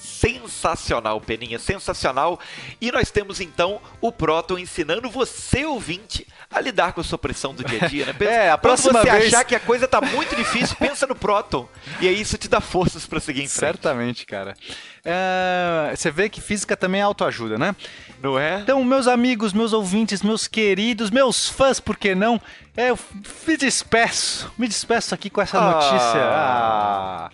Sensacional, 0.00 1.20
Peninha, 1.20 1.58
sensacional. 1.58 2.38
E 2.80 2.90
nós 2.90 3.10
temos 3.10 3.40
então 3.40 3.80
o 4.00 4.10
Proton 4.10 4.58
ensinando 4.58 5.10
você, 5.10 5.64
ouvinte, 5.64 6.26
a 6.50 6.60
lidar 6.60 6.92
com 6.92 7.00
a 7.00 7.04
sua 7.04 7.18
pressão 7.18 7.54
do 7.54 7.62
dia 7.62 7.84
a 7.84 7.86
dia, 7.86 8.06
né? 8.06 8.12
Pensa- 8.18 8.30
É, 8.32 8.50
a 8.50 8.58
próxima 8.58 9.00
você 9.02 9.10
vez- 9.10 9.26
achar 9.34 9.44
que 9.44 9.54
a 9.54 9.60
coisa 9.60 9.86
tá 9.86 10.00
muito 10.00 10.34
difícil, 10.34 10.76
pensa 10.76 11.06
no 11.06 11.14
Proton. 11.14 11.68
E 12.00 12.08
aí 12.08 12.20
isso 12.20 12.36
te 12.38 12.48
dá 12.48 12.60
forças 12.60 13.06
pra 13.06 13.20
seguir 13.20 13.40
em 13.42 13.48
frente. 13.48 13.60
Certamente, 13.60 14.26
cara. 14.26 14.54
É, 15.04 15.92
você 15.94 16.10
vê 16.10 16.28
que 16.28 16.40
física 16.40 16.76
também 16.76 17.00
é 17.00 17.04
autoajuda, 17.04 17.56
né? 17.58 17.74
Não 18.22 18.38
é? 18.38 18.60
Então, 18.60 18.82
meus 18.84 19.06
amigos, 19.06 19.52
meus 19.52 19.72
ouvintes, 19.72 20.22
meus 20.22 20.46
queridos, 20.46 21.10
meus 21.10 21.48
fãs, 21.48 21.80
por 21.80 21.96
que 21.96 22.14
não? 22.14 22.40
É, 22.76 22.90
Eu 22.90 22.98
me 23.46 23.56
despeço, 23.56 24.52
me 24.58 24.66
despeço 24.68 25.14
aqui 25.14 25.28
com 25.30 25.40
essa 25.40 25.58
Ah. 25.58 25.70
notícia. 25.72 26.20
Ah. 26.22 27.30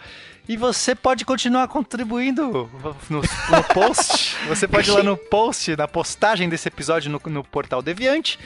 E 0.49 0.57
você 0.57 0.95
pode 0.95 1.25
continuar 1.25 1.67
contribuindo 1.69 2.71
no, 3.11 3.21
no 3.21 3.65
post. 3.75 4.37
Você 4.49 4.69
pode 4.69 4.88
ir 4.88 4.93
lá 4.93 5.03
no 5.03 5.17
post, 5.17 5.75
na 5.76 5.88
postagem 5.88 6.49
desse 6.49 6.69
episódio 6.69 7.11
no, 7.11 7.21
no 7.26 7.43
Portal 7.43 7.83
Deviante. 7.83 8.38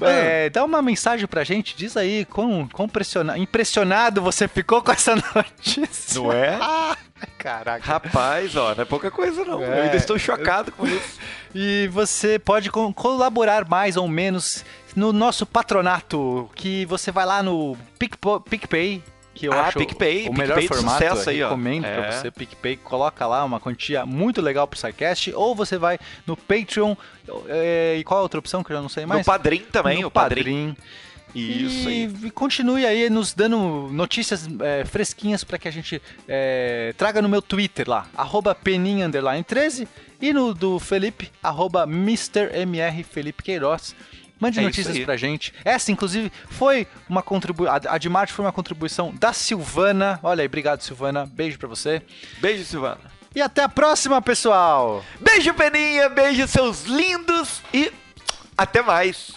É, 0.00 0.48
dá 0.48 0.64
uma 0.64 0.80
mensagem 0.80 1.26
pra 1.26 1.44
gente, 1.44 1.76
diz 1.76 1.94
aí 1.98 2.24
quão, 2.24 2.66
quão 2.72 2.88
pressiona- 2.88 3.36
impressionado 3.36 4.22
você 4.22 4.48
ficou 4.48 4.80
com 4.82 4.90
essa 4.90 5.14
notícia. 5.36 6.18
Não 6.18 6.32
é? 6.32 6.58
Caraca. 7.38 7.84
Rapaz, 7.86 8.56
ó, 8.56 8.74
não 8.74 8.82
é 8.82 8.84
pouca 8.86 9.10
coisa 9.10 9.44
não. 9.44 9.62
É. 9.62 9.66
Eu 9.66 9.82
ainda 9.84 9.96
estou 9.96 10.18
chocado 10.18 10.72
com 10.72 10.86
isso. 10.86 11.18
E 11.54 11.86
você 11.92 12.38
pode 12.38 12.70
co- 12.70 12.94
colaborar 12.94 13.68
mais 13.68 13.98
ou 13.98 14.08
menos 14.08 14.64
no 14.96 15.12
nosso 15.12 15.44
patronato, 15.44 16.48
que 16.54 16.86
você 16.86 17.12
vai 17.12 17.26
lá 17.26 17.42
no 17.42 17.76
PicPay, 17.98 19.02
que 19.34 19.46
eu 19.46 19.52
Ah, 19.52 19.62
acho 19.68 19.78
PicPay, 19.78 20.28
o 20.28 20.32
melhor 20.32 20.58
PicPay 20.58 20.68
formato. 20.78 21.04
sucesso 21.04 21.30
aí, 21.30 21.42
ó. 21.42 21.48
recomendo 21.48 21.84
É. 21.86 21.94
pra 22.00 22.12
você, 22.12 22.30
PicPay, 22.30 22.76
coloca 22.76 23.26
lá 23.26 23.44
uma 23.44 23.58
quantia 23.58 24.04
muito 24.04 24.40
legal 24.40 24.66
pro 24.68 24.78
SciCast, 24.78 25.32
ou 25.34 25.54
você 25.54 25.78
vai 25.78 25.98
no 26.26 26.36
Patreon, 26.36 26.94
é, 27.48 27.96
e 27.98 28.04
qual 28.04 28.18
é 28.18 28.20
a 28.20 28.22
outra 28.22 28.38
opção 28.38 28.62
que 28.62 28.70
eu 28.72 28.76
já 28.76 28.82
não 28.82 28.88
sei 28.88 29.06
mais? 29.06 29.20
no 29.20 29.24
Padrim 29.24 29.64
também, 29.72 30.02
no 30.02 30.08
o 30.08 30.10
Padrim. 30.10 30.74
Padrim. 30.74 30.76
Isso 31.34 31.88
e, 31.88 32.14
aí. 32.24 32.30
continue 32.32 32.84
aí 32.84 33.08
nos 33.08 33.32
dando 33.32 33.88
notícias 33.90 34.46
é, 34.60 34.84
fresquinhas 34.84 35.42
para 35.42 35.56
que 35.56 35.66
a 35.66 35.70
gente 35.70 36.00
é, 36.28 36.92
traga 36.98 37.22
no 37.22 37.28
meu 37.28 37.40
Twitter 37.40 37.88
lá, 37.88 38.06
arroba 38.14 38.54
peninha_13 38.54 39.88
e 40.20 40.30
no 40.34 40.52
do 40.52 40.78
Felipe, 40.78 41.30
arroba 41.42 41.84
MrMR 41.84 43.02
Felipe 43.02 43.42
Queiroz. 43.42 43.94
Mande 44.42 44.58
É 44.58 44.62
notícias 44.62 44.98
pra 44.98 45.16
gente. 45.16 45.54
Essa, 45.64 45.92
inclusive, 45.92 46.32
foi 46.50 46.84
uma 47.08 47.22
contribuição. 47.22 47.80
A 47.88 47.96
de 47.96 48.08
Marte 48.08 48.32
foi 48.32 48.44
uma 48.44 48.50
contribuição 48.50 49.14
da 49.14 49.32
Silvana. 49.32 50.18
Olha 50.20 50.42
aí, 50.42 50.48
obrigado, 50.48 50.80
Silvana. 50.80 51.24
Beijo 51.26 51.56
pra 51.56 51.68
você. 51.68 52.02
Beijo, 52.40 52.64
Silvana. 52.64 52.98
E 53.36 53.40
até 53.40 53.62
a 53.62 53.68
próxima, 53.68 54.20
pessoal! 54.20 55.04
Beijo, 55.20 55.54
Peninha. 55.54 56.08
Beijo, 56.08 56.48
seus 56.48 56.82
lindos. 56.86 57.62
E 57.72 57.92
até 58.58 58.82
mais. 58.82 59.30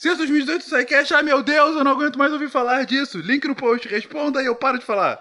Se 0.00 0.14
2018 0.14 0.64
sai 0.64 0.86
cash, 0.86 1.12
ai 1.12 1.22
meu 1.22 1.42
Deus, 1.42 1.76
eu 1.76 1.84
não 1.84 1.92
aguento 1.92 2.18
mais 2.18 2.32
ouvir 2.32 2.48
falar 2.48 2.86
disso. 2.86 3.18
Link 3.18 3.46
no 3.46 3.54
post, 3.54 3.86
responda 3.86 4.42
e 4.42 4.46
eu 4.46 4.56
paro 4.56 4.78
de 4.78 4.84
falar. 4.86 5.20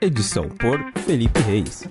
Edição 0.00 0.48
por 0.48 0.78
Felipe 1.04 1.38
Reis. 1.40 1.84